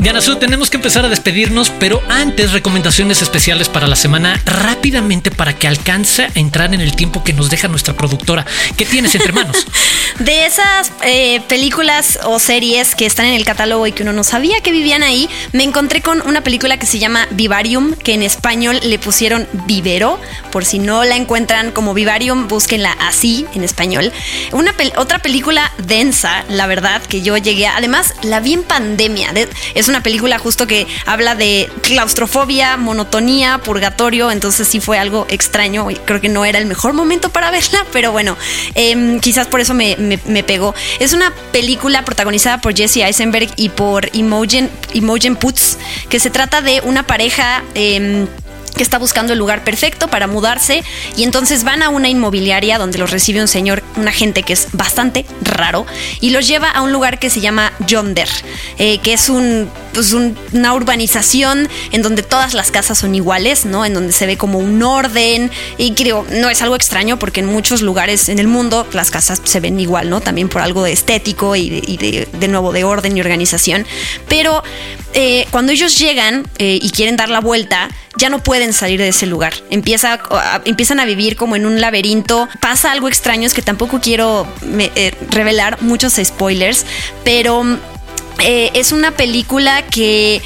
Diana 0.00 0.22
Su, 0.22 0.36
tenemos 0.36 0.70
que 0.70 0.78
empezar 0.78 1.04
a 1.04 1.10
despedirnos, 1.10 1.70
pero 1.78 2.02
antes 2.08 2.52
recomendaciones 2.52 3.20
especiales 3.20 3.68
para 3.68 3.86
la 3.86 3.96
semana 3.96 4.40
rápidamente 4.46 5.30
para 5.30 5.54
que 5.54 5.68
alcance 5.68 6.24
a 6.24 6.30
entrar 6.36 6.72
en 6.72 6.80
el 6.80 6.96
tiempo 6.96 7.22
que 7.22 7.34
nos 7.34 7.50
deja 7.50 7.68
nuestra 7.68 7.92
productora. 7.92 8.46
¿Qué 8.78 8.86
tienes 8.86 9.14
entre 9.14 9.34
manos? 9.34 9.66
De 10.20 10.46
esas 10.46 10.92
eh, 11.02 11.40
películas 11.48 12.18
o 12.24 12.38
series 12.38 12.94
que 12.94 13.06
están 13.06 13.26
en 13.26 13.34
el 13.34 13.44
catálogo 13.44 13.86
y 13.86 13.92
que 13.92 14.02
uno 14.02 14.12
no 14.12 14.22
sabía 14.22 14.60
que 14.60 14.70
vivían 14.70 15.02
ahí, 15.02 15.28
me 15.52 15.64
encontré 15.64 16.02
con 16.02 16.20
una 16.26 16.42
película 16.42 16.78
que 16.78 16.86
se 16.86 16.98
llama 16.98 17.26
Vivarium, 17.30 17.94
que 17.94 18.14
en 18.14 18.22
español 18.22 18.78
le 18.82 18.98
pusieron 18.98 19.48
Vivero. 19.66 20.18
Por 20.52 20.64
si 20.64 20.78
no 20.78 21.04
la 21.04 21.16
encuentran 21.16 21.70
como 21.70 21.94
Vivarium, 21.94 22.48
búsquenla 22.48 22.92
así 23.00 23.46
en 23.54 23.64
español. 23.64 24.12
Una 24.52 24.74
otra 24.96 25.20
película 25.20 25.72
densa, 25.86 26.44
la 26.48 26.66
verdad, 26.66 27.02
que 27.02 27.22
yo 27.22 27.36
llegué 27.36 27.66
a, 27.66 27.76
Además, 27.76 28.14
la 28.22 28.40
vi 28.40 28.52
en 28.52 28.62
pandemia. 28.62 29.32
Es 29.74 29.88
una 29.88 30.02
película 30.02 30.38
justo 30.38 30.66
que 30.66 30.86
habla 31.06 31.34
de 31.34 31.70
claustrofobia, 31.82 32.76
monotonía, 32.76 33.58
purgatorio, 33.58 34.30
entonces 34.30 34.68
sí 34.68 34.80
fue 34.80 34.98
algo 34.98 35.26
extraño 35.30 35.88
creo 36.04 36.20
que 36.20 36.28
no 36.28 36.44
era 36.44 36.58
el 36.58 36.66
mejor 36.66 36.92
momento 36.92 37.30
para 37.30 37.50
verla, 37.60 37.86
pero 37.92 38.12
bueno, 38.12 38.36
em, 38.74 39.20
quizás 39.20 39.46
por 39.46 39.60
eso 39.60 39.74
me, 39.74 40.09
pegó. 40.18 40.74
Es 40.98 41.12
una 41.12 41.32
película 41.52 42.04
protagonizada 42.04 42.60
por 42.60 42.74
Jesse 42.74 42.98
Eisenberg 42.98 43.48
y 43.56 43.68
por 43.68 44.08
Imogen, 44.14 44.70
Imogen 44.92 45.36
Putz, 45.36 45.78
que 46.08 46.20
se 46.20 46.30
trata 46.30 46.60
de 46.60 46.80
una 46.84 47.06
pareja... 47.06 47.62
Em, 47.74 48.26
que 48.80 48.84
está 48.84 48.96
buscando 48.96 49.34
el 49.34 49.38
lugar 49.38 49.62
perfecto 49.62 50.08
para 50.08 50.26
mudarse 50.26 50.82
y 51.14 51.24
entonces 51.24 51.64
van 51.64 51.82
a 51.82 51.90
una 51.90 52.08
inmobiliaria 52.08 52.78
donde 52.78 52.96
los 52.96 53.10
recibe 53.10 53.42
un 53.42 53.46
señor, 53.46 53.82
un 53.96 54.08
agente 54.08 54.42
que 54.42 54.54
es 54.54 54.68
bastante 54.72 55.26
raro 55.42 55.84
y 56.22 56.30
los 56.30 56.48
lleva 56.48 56.70
a 56.70 56.80
un 56.80 56.90
lugar 56.90 57.18
que 57.18 57.28
se 57.28 57.42
llama 57.42 57.74
Yonder, 57.86 58.30
eh, 58.78 58.96
que 59.00 59.12
es 59.12 59.28
un, 59.28 59.70
pues 59.92 60.14
una 60.14 60.72
urbanización 60.72 61.68
en 61.92 62.00
donde 62.00 62.22
todas 62.22 62.54
las 62.54 62.70
casas 62.70 62.96
son 62.96 63.14
iguales, 63.14 63.66
¿no? 63.66 63.84
En 63.84 63.92
donde 63.92 64.14
se 64.14 64.24
ve 64.24 64.38
como 64.38 64.58
un 64.58 64.82
orden 64.82 65.50
y 65.76 65.92
creo, 65.92 66.24
no 66.30 66.48
es 66.48 66.62
algo 66.62 66.74
extraño 66.74 67.18
porque 67.18 67.40
en 67.40 67.46
muchos 67.48 67.82
lugares 67.82 68.30
en 68.30 68.38
el 68.38 68.48
mundo 68.48 68.86
las 68.94 69.10
casas 69.10 69.42
se 69.44 69.60
ven 69.60 69.78
igual, 69.78 70.08
¿no? 70.08 70.22
También 70.22 70.48
por 70.48 70.62
algo 70.62 70.84
de 70.84 70.92
estético 70.92 71.54
y 71.54 71.68
de, 71.68 72.48
nuevo 72.48 72.72
de 72.72 72.84
orden 72.84 73.14
y 73.14 73.20
organización, 73.20 73.86
pero 74.26 74.62
eh, 75.12 75.46
cuando 75.50 75.70
ellos 75.70 75.98
llegan 75.98 76.48
eh, 76.56 76.78
y 76.80 76.88
quieren 76.92 77.18
dar 77.18 77.28
la 77.28 77.40
vuelta, 77.40 77.90
ya 78.16 78.28
no 78.28 78.42
pueden 78.42 78.72
salir 78.72 79.00
de 79.00 79.08
ese 79.08 79.26
lugar. 79.26 79.54
Empieza, 79.70 80.20
empiezan 80.64 81.00
a 81.00 81.04
vivir 81.04 81.36
como 81.36 81.56
en 81.56 81.66
un 81.66 81.80
laberinto. 81.80 82.48
Pasa 82.60 82.92
algo 82.92 83.08
extraño, 83.08 83.46
es 83.46 83.54
que 83.54 83.62
tampoco 83.62 84.00
quiero 84.00 84.46
eh, 84.78 85.14
revelar 85.30 85.80
muchos 85.82 86.14
spoilers, 86.22 86.86
pero 87.24 87.64
es 88.42 88.92
una 88.92 89.10
película 89.10 89.82
que 89.82 90.40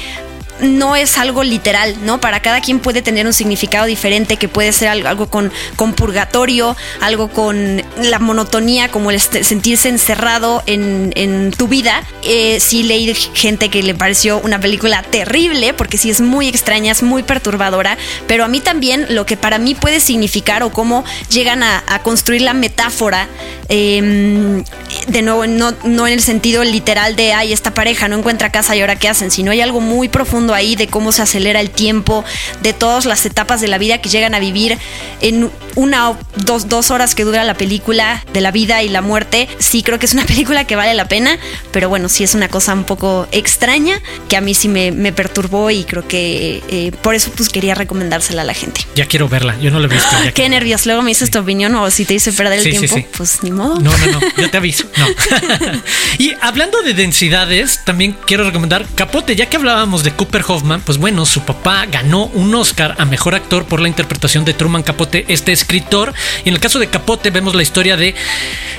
no 0.61 0.95
es 0.95 1.17
algo 1.17 1.43
literal, 1.43 1.95
¿no? 2.03 2.19
Para 2.21 2.41
cada 2.41 2.61
quien 2.61 2.79
puede 2.79 3.01
tener 3.01 3.25
un 3.25 3.33
significado 3.33 3.85
diferente, 3.85 4.37
que 4.37 4.47
puede 4.47 4.71
ser 4.71 4.87
algo, 4.89 5.27
con, 5.27 5.51
con, 5.75 5.93
purgatorio, 5.93 6.75
algo 7.01 7.29
con 7.29 7.81
la 8.01 8.19
monotonía, 8.19 8.89
como 8.89 9.11
el 9.11 9.19
sentirse 9.19 9.89
encerrado 9.89 10.63
en, 10.65 11.11
en 11.15 11.51
tu 11.51 11.67
vida. 11.67 12.03
Eh, 12.23 12.59
sí 12.59 12.83
leí 12.83 13.13
gente 13.33 13.69
que 13.69 13.83
le 13.83 13.93
pareció 13.95 14.39
una 14.39 14.59
película 14.59 15.03
terrible, 15.03 15.73
porque 15.73 15.97
sí 15.97 16.09
es 16.09 16.21
muy 16.21 16.47
extraña, 16.47 16.91
es 16.91 17.03
muy 17.03 17.23
perturbadora, 17.23 17.97
pero 18.27 18.43
a 18.43 18.47
mí 18.47 18.59
también 18.59 19.05
lo 19.09 19.25
que 19.25 19.37
para 19.37 19.57
mí 19.57 19.75
puede 19.75 19.99
significar 19.99 20.63
o 20.63 20.71
cómo 20.71 21.03
llegan 21.29 21.63
a, 21.63 21.83
construir 22.03 22.41
la 22.41 22.53
metáfora, 22.53 23.27
em, 23.67 24.63
de 25.07 25.21
nuevo, 25.21 25.45
no, 25.47 25.73
no 25.83 26.07
en 26.07 26.13
el 26.13 26.21
sentido 26.21 26.63
literal 26.63 27.15
de, 27.15 27.33
ay, 27.33 27.53
esta 27.53 27.73
pareja 27.73 28.07
no 28.07 28.17
encuentra 28.17 28.51
casa 28.51 28.75
y 28.75 28.81
ahora 28.81 28.95
qué 28.95 29.07
hacen, 29.07 29.31
sino 29.31 29.51
hay 29.51 29.61
algo 29.61 29.81
muy 29.81 30.09
profundo 30.09 30.53
ahí 30.53 30.75
de 30.75 30.87
cómo 30.87 31.11
se 31.11 31.21
acelera 31.21 31.61
el 31.61 31.69
tiempo, 31.69 32.23
de 32.61 32.73
todas 32.73 33.05
las 33.05 33.25
etapas 33.25 33.61
de 33.61 33.67
la 33.67 33.77
vida 33.77 33.99
que 33.99 34.09
llegan 34.09 34.33
a 34.33 34.39
vivir 34.39 34.77
en 35.21 35.51
una 35.75 36.11
o 36.11 36.17
dos, 36.37 36.69
dos 36.69 36.91
horas 36.91 37.15
que 37.15 37.23
dura 37.23 37.43
la 37.43 37.53
película 37.55 38.23
de 38.33 38.41
la 38.41 38.51
vida 38.51 38.81
y 38.81 38.89
la 38.89 39.01
muerte. 39.01 39.47
Sí, 39.59 39.83
creo 39.83 39.99
que 39.99 40.05
es 40.05 40.13
una 40.13 40.25
película 40.25 40.65
que 40.65 40.75
vale 40.75 40.93
la 40.93 41.07
pena, 41.07 41.37
pero 41.71 41.89
bueno, 41.89 42.09
sí 42.09 42.23
es 42.23 42.33
una 42.33 42.47
cosa 42.47 42.73
un 42.73 42.83
poco 42.83 43.27
extraña 43.31 44.01
que 44.29 44.37
a 44.37 44.41
mí 44.41 44.53
sí 44.53 44.67
me, 44.67 45.11
perturbó 45.13 45.69
y 45.69 45.83
creo 45.83 46.07
que 46.07 46.61
eh, 46.67 46.91
por 47.01 47.15
eso 47.15 47.31
pues 47.35 47.49
quería 47.49 47.75
recomendársela 47.75 48.41
a 48.41 48.45
la 48.45 48.53
gente. 48.53 48.81
Ya 48.95 49.05
quiero 49.05 49.29
verla, 49.29 49.57
yo 49.61 49.71
no 49.71 49.79
la 49.79 49.85
he 49.85 49.89
visto. 49.89 50.15
Qué 50.33 50.49
nervios, 50.49 50.85
luego 50.85 51.01
me 51.01 51.09
dices 51.09 51.31
tu 51.31 51.39
opinión 51.39 51.73
o 51.75 51.89
si 51.91 52.05
te 52.05 52.13
dice 52.13 52.33
perder 52.33 52.59
el 52.59 52.69
tiempo, 52.69 52.97
pues 53.15 53.43
ni 53.43 53.51
modo. 53.51 53.79
No, 53.79 53.95
no, 53.97 54.07
no, 54.07 54.19
yo 54.37 54.49
te 54.49 54.57
aviso. 54.57 54.85
No. 54.97 55.07
y 56.17 56.33
hablando 56.41 56.81
de 56.81 56.93
densidades, 56.93 57.81
también 57.83 58.15
quiero 58.25 58.45
recomendar 58.45 58.85
Capote, 58.95 59.35
ya 59.35 59.47
que 59.47 59.57
hablábamos 59.57 60.03
de 60.03 60.11
Cooper 60.11 60.43
Hoffman, 60.47 60.81
pues 60.81 60.97
bueno, 60.97 61.25
su 61.25 61.41
papá 61.41 61.85
ganó 61.85 62.25
un 62.27 62.53
Oscar 62.55 62.95
a 62.97 63.05
mejor 63.05 63.35
actor 63.35 63.65
por 63.65 63.81
la 63.81 63.87
interpretación 63.87 64.45
de 64.45 64.53
Truman 64.53 64.83
Capote, 64.83 65.25
este 65.27 65.51
escritor. 65.51 66.13
Y 66.43 66.49
en 66.49 66.55
el 66.55 66.61
caso 66.61 66.79
de 66.79 66.87
Capote, 66.87 67.31
vemos 67.31 67.55
la 67.55 67.63
historia 67.63 67.97
de 67.97 68.15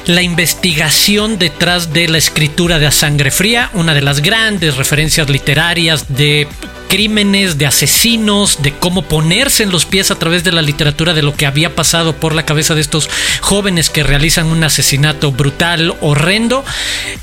la 0.06 0.22
investigación 0.22 1.38
detrás 1.38 1.92
de 1.92 2.08
la 2.08 2.18
escritura 2.18 2.78
de 2.78 2.86
A 2.86 2.90
Sangre 2.90 3.30
Fría, 3.30 3.70
una 3.74 3.94
de 3.94 4.02
las 4.02 4.20
grandes 4.20 4.76
referencias 4.76 5.28
literarias 5.28 6.06
de 6.08 6.48
crímenes, 6.86 7.58
de 7.58 7.66
asesinos, 7.66 8.62
de 8.62 8.72
cómo 8.72 9.02
ponerse 9.02 9.62
en 9.62 9.70
los 9.70 9.86
pies 9.86 10.10
a 10.10 10.18
través 10.18 10.44
de 10.44 10.52
la 10.52 10.62
literatura 10.62 11.14
de 11.14 11.22
lo 11.22 11.34
que 11.34 11.46
había 11.46 11.74
pasado 11.74 12.16
por 12.16 12.34
la 12.34 12.44
cabeza 12.44 12.74
de 12.74 12.80
estos 12.80 13.08
jóvenes 13.40 13.90
que 13.90 14.02
realizan 14.02 14.46
un 14.46 14.64
asesinato 14.64 15.32
brutal, 15.32 15.94
horrendo. 16.00 16.64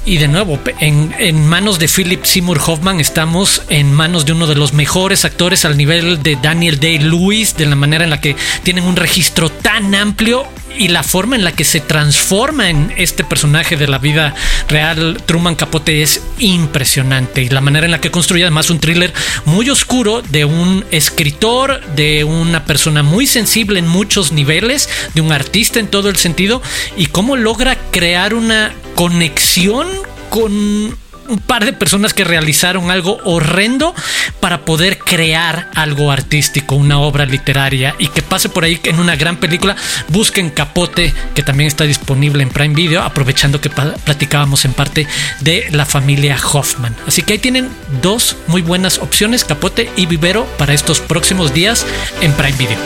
Y 0.05 0.17
de 0.17 0.27
nuevo, 0.27 0.59
en, 0.79 1.13
en 1.19 1.47
manos 1.47 1.79
de 1.79 1.87
Philip 1.87 2.23
Seymour 2.23 2.61
Hoffman 2.65 2.99
estamos 2.99 3.63
en 3.69 3.93
manos 3.93 4.25
de 4.25 4.33
uno 4.33 4.47
de 4.47 4.55
los 4.55 4.73
mejores 4.73 5.25
actores 5.25 5.65
al 5.65 5.77
nivel 5.77 6.21
de 6.23 6.35
Daniel 6.35 6.79
Day-Lewis, 6.79 7.55
de 7.55 7.65
la 7.65 7.75
manera 7.75 8.03
en 8.03 8.09
la 8.09 8.21
que 8.21 8.35
tienen 8.63 8.83
un 8.83 8.95
registro 8.95 9.49
tan 9.49 9.95
amplio 9.95 10.47
y 10.77 10.87
la 10.87 11.03
forma 11.03 11.35
en 11.35 11.43
la 11.43 11.51
que 11.51 11.63
se 11.63 11.79
transforma 11.79 12.69
en 12.69 12.93
este 12.97 13.23
personaje 13.23 13.77
de 13.77 13.87
la 13.87 13.97
vida 13.97 14.33
real 14.67 15.21
Truman 15.25 15.55
Capote 15.55 16.01
es 16.01 16.21
impresionante. 16.39 17.41
Y 17.41 17.49
la 17.49 17.61
manera 17.61 17.85
en 17.85 17.91
la 17.91 18.01
que 18.01 18.11
construye 18.11 18.43
además 18.43 18.69
un 18.69 18.79
thriller 18.79 19.13
muy 19.45 19.69
oscuro 19.69 20.21
de 20.21 20.45
un 20.45 20.85
escritor, 20.91 21.81
de 21.95 22.23
una 22.23 22.65
persona 22.65 23.03
muy 23.03 23.27
sensible 23.27 23.79
en 23.79 23.87
muchos 23.87 24.31
niveles, 24.31 24.89
de 25.13 25.21
un 25.21 25.31
artista 25.31 25.79
en 25.79 25.87
todo 25.87 26.09
el 26.09 26.15
sentido 26.15 26.61
y 26.97 27.07
cómo 27.07 27.35
logra 27.35 27.77
crear 27.91 28.33
una 28.33 28.73
conexión 28.95 29.87
con 30.29 31.02
un 31.27 31.39
par 31.39 31.65
de 31.65 31.73
personas 31.73 32.13
que 32.13 32.23
realizaron 32.23 32.91
algo 32.91 33.19
horrendo 33.23 33.93
para 34.39 34.65
poder 34.65 34.99
crear 34.99 35.69
algo 35.75 36.11
artístico, 36.11 36.75
una 36.75 36.99
obra 36.99 37.25
literaria 37.25 37.95
y 37.99 38.07
que 38.07 38.21
pase 38.21 38.49
por 38.49 38.63
ahí 38.63 38.79
en 38.83 38.99
una 38.99 39.15
gran 39.15 39.37
película. 39.37 39.75
Busquen 40.09 40.49
Capote, 40.49 41.13
que 41.35 41.43
también 41.43 41.67
está 41.67 41.85
disponible 41.85 42.43
en 42.43 42.49
Prime 42.49 42.75
Video, 42.75 43.01
aprovechando 43.01 43.61
que 43.61 43.69
platicábamos 43.69 44.65
en 44.65 44.73
parte 44.73 45.07
de 45.41 45.67
la 45.71 45.85
familia 45.85 46.37
Hoffman. 46.51 46.95
Así 47.07 47.21
que 47.21 47.33
ahí 47.33 47.39
tienen 47.39 47.69
dos 48.01 48.37
muy 48.47 48.61
buenas 48.61 48.97
opciones, 48.99 49.45
Capote 49.45 49.89
y 49.95 50.05
Vivero, 50.05 50.45
para 50.57 50.73
estos 50.73 50.99
próximos 50.99 51.53
días 51.53 51.85
en 52.21 52.33
Prime 52.33 52.57
Video. 52.57 52.77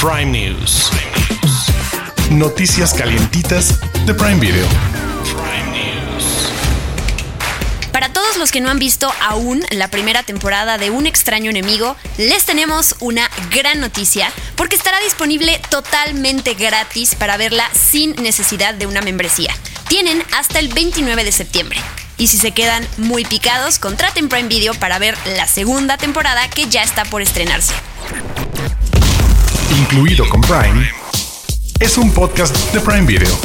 Prime 0.00 0.26
News. 0.26 0.90
Noticias 2.30 2.94
calientitas 2.94 3.78
de 4.06 4.14
Prime 4.14 4.40
Video. 4.40 4.66
Los 8.42 8.50
que 8.50 8.60
no 8.60 8.70
han 8.70 8.80
visto 8.80 9.08
aún 9.20 9.64
la 9.70 9.86
primera 9.86 10.24
temporada 10.24 10.76
de 10.76 10.90
Un 10.90 11.06
extraño 11.06 11.48
enemigo, 11.48 11.94
les 12.18 12.44
tenemos 12.44 12.96
una 12.98 13.30
gran 13.52 13.78
noticia 13.78 14.32
porque 14.56 14.74
estará 14.74 14.98
disponible 14.98 15.60
totalmente 15.70 16.54
gratis 16.54 17.14
para 17.14 17.36
verla 17.36 17.70
sin 17.72 18.16
necesidad 18.16 18.74
de 18.74 18.86
una 18.86 19.00
membresía. 19.00 19.54
Tienen 19.86 20.24
hasta 20.36 20.58
el 20.58 20.66
29 20.66 21.22
de 21.22 21.30
septiembre. 21.30 21.78
Y 22.18 22.26
si 22.26 22.36
se 22.36 22.50
quedan 22.50 22.84
muy 22.96 23.24
picados, 23.24 23.78
contraten 23.78 24.28
Prime 24.28 24.48
Video 24.48 24.74
para 24.74 24.98
ver 24.98 25.16
la 25.36 25.46
segunda 25.46 25.96
temporada 25.96 26.50
que 26.50 26.68
ya 26.68 26.82
está 26.82 27.04
por 27.04 27.22
estrenarse. 27.22 27.72
Incluido 29.78 30.28
con 30.28 30.40
Prime, 30.40 30.90
es 31.78 31.96
un 31.96 32.10
podcast 32.10 32.56
de 32.72 32.80
Prime 32.80 33.06
Video. 33.06 33.38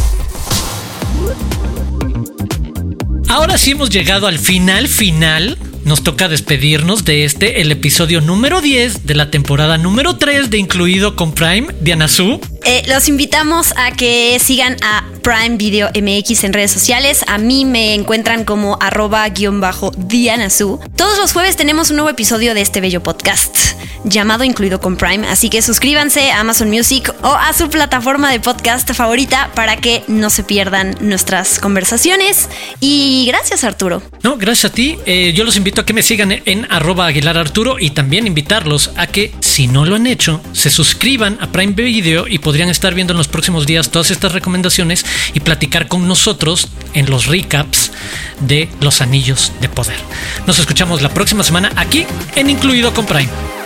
Ahora 3.29 3.57
sí 3.57 3.71
hemos 3.71 3.89
llegado 3.89 4.27
al 4.27 4.39
final 4.39 4.87
final. 4.87 5.57
Nos 5.83 6.03
toca 6.03 6.27
despedirnos 6.27 7.05
de 7.05 7.25
este, 7.25 7.61
el 7.61 7.71
episodio 7.71 8.19
número 8.21 8.61
10 8.61 9.05
de 9.05 9.15
la 9.15 9.31
temporada 9.31 9.77
número 9.77 10.17
3 10.17 10.49
de 10.49 10.57
Incluido 10.57 11.15
con 11.15 11.33
Prime, 11.33 11.67
Diana 11.81 12.07
Su. 12.07 12.41
Eh, 12.65 12.83
los 12.87 13.07
invitamos 13.07 13.73
a 13.77 13.91
que 13.91 14.37
sigan 14.39 14.75
a 14.81 15.05
Prime 15.27 15.57
Video 15.57 15.89
MX 15.89 16.45
en 16.45 16.53
redes 16.53 16.71
sociales. 16.71 17.25
A 17.27 17.37
mí 17.37 17.65
me 17.65 17.93
encuentran 17.93 18.45
como 18.45 18.77
arroba 18.79 19.27
guion 19.27 19.59
bajo 19.59 19.91
Diana 19.97 20.49
Su. 20.49 20.79
Todos 20.95 21.17
los 21.17 21.33
jueves 21.33 21.57
tenemos 21.57 21.89
un 21.89 21.97
nuevo 21.97 22.09
episodio 22.09 22.53
de 22.53 22.61
este 22.61 22.79
bello 22.79 23.03
podcast 23.03 23.77
llamado 24.05 24.45
Incluido 24.45 24.79
con 24.79 24.95
Prime. 24.95 25.27
Así 25.27 25.49
que 25.49 25.61
suscríbanse 25.61 26.31
a 26.31 26.39
Amazon 26.39 26.69
Music 26.69 27.13
o 27.23 27.27
a 27.27 27.51
su 27.51 27.69
plataforma 27.69 28.31
de 28.31 28.39
podcast 28.39 28.89
favorita 28.93 29.51
para 29.53 29.77
que 29.77 30.03
no 30.07 30.29
se 30.29 30.43
pierdan 30.43 30.95
nuestras 31.01 31.59
conversaciones. 31.59 32.47
Y 32.79 33.25
gracias 33.27 33.65
Arturo. 33.65 34.01
No, 34.23 34.37
gracias 34.37 34.71
a 34.71 34.73
ti. 34.73 34.97
Eh, 35.05 35.33
yo 35.35 35.43
los 35.43 35.57
invito 35.57 35.81
a 35.81 35.85
que 35.85 35.93
me 35.93 36.03
sigan 36.03 36.41
en 36.45 36.71
arroba 36.71 37.07
Aguilar 37.07 37.37
Arturo 37.37 37.77
y 37.79 37.89
también 37.89 38.27
invitarlos 38.27 38.91
a 38.95 39.07
que 39.07 39.33
si 39.41 39.67
no 39.67 39.85
lo 39.85 39.95
han 39.95 40.07
hecho, 40.07 40.41
se 40.53 40.69
suscriban 40.69 41.37
a 41.41 41.51
Prime 41.51 41.73
Video 41.73 42.27
y 42.27 42.39
podrían 42.39 42.69
estar 42.69 42.93
viendo 42.93 43.13
en 43.13 43.17
los 43.17 43.27
próximos 43.27 43.65
días 43.65 43.91
todas 43.91 44.11
estas 44.11 44.31
recomendaciones 44.31 45.05
y 45.33 45.39
platicar 45.39 45.87
con 45.87 46.07
nosotros 46.07 46.67
en 46.93 47.09
los 47.09 47.25
recaps 47.27 47.91
de 48.39 48.69
los 48.81 49.01
anillos 49.01 49.51
de 49.61 49.69
poder. 49.69 49.97
Nos 50.45 50.59
escuchamos 50.59 51.01
la 51.01 51.09
próxima 51.09 51.43
semana 51.43 51.71
aquí 51.75 52.05
en 52.35 52.49
Incluido 52.49 52.93
con 52.93 53.05
Prime. 53.05 53.56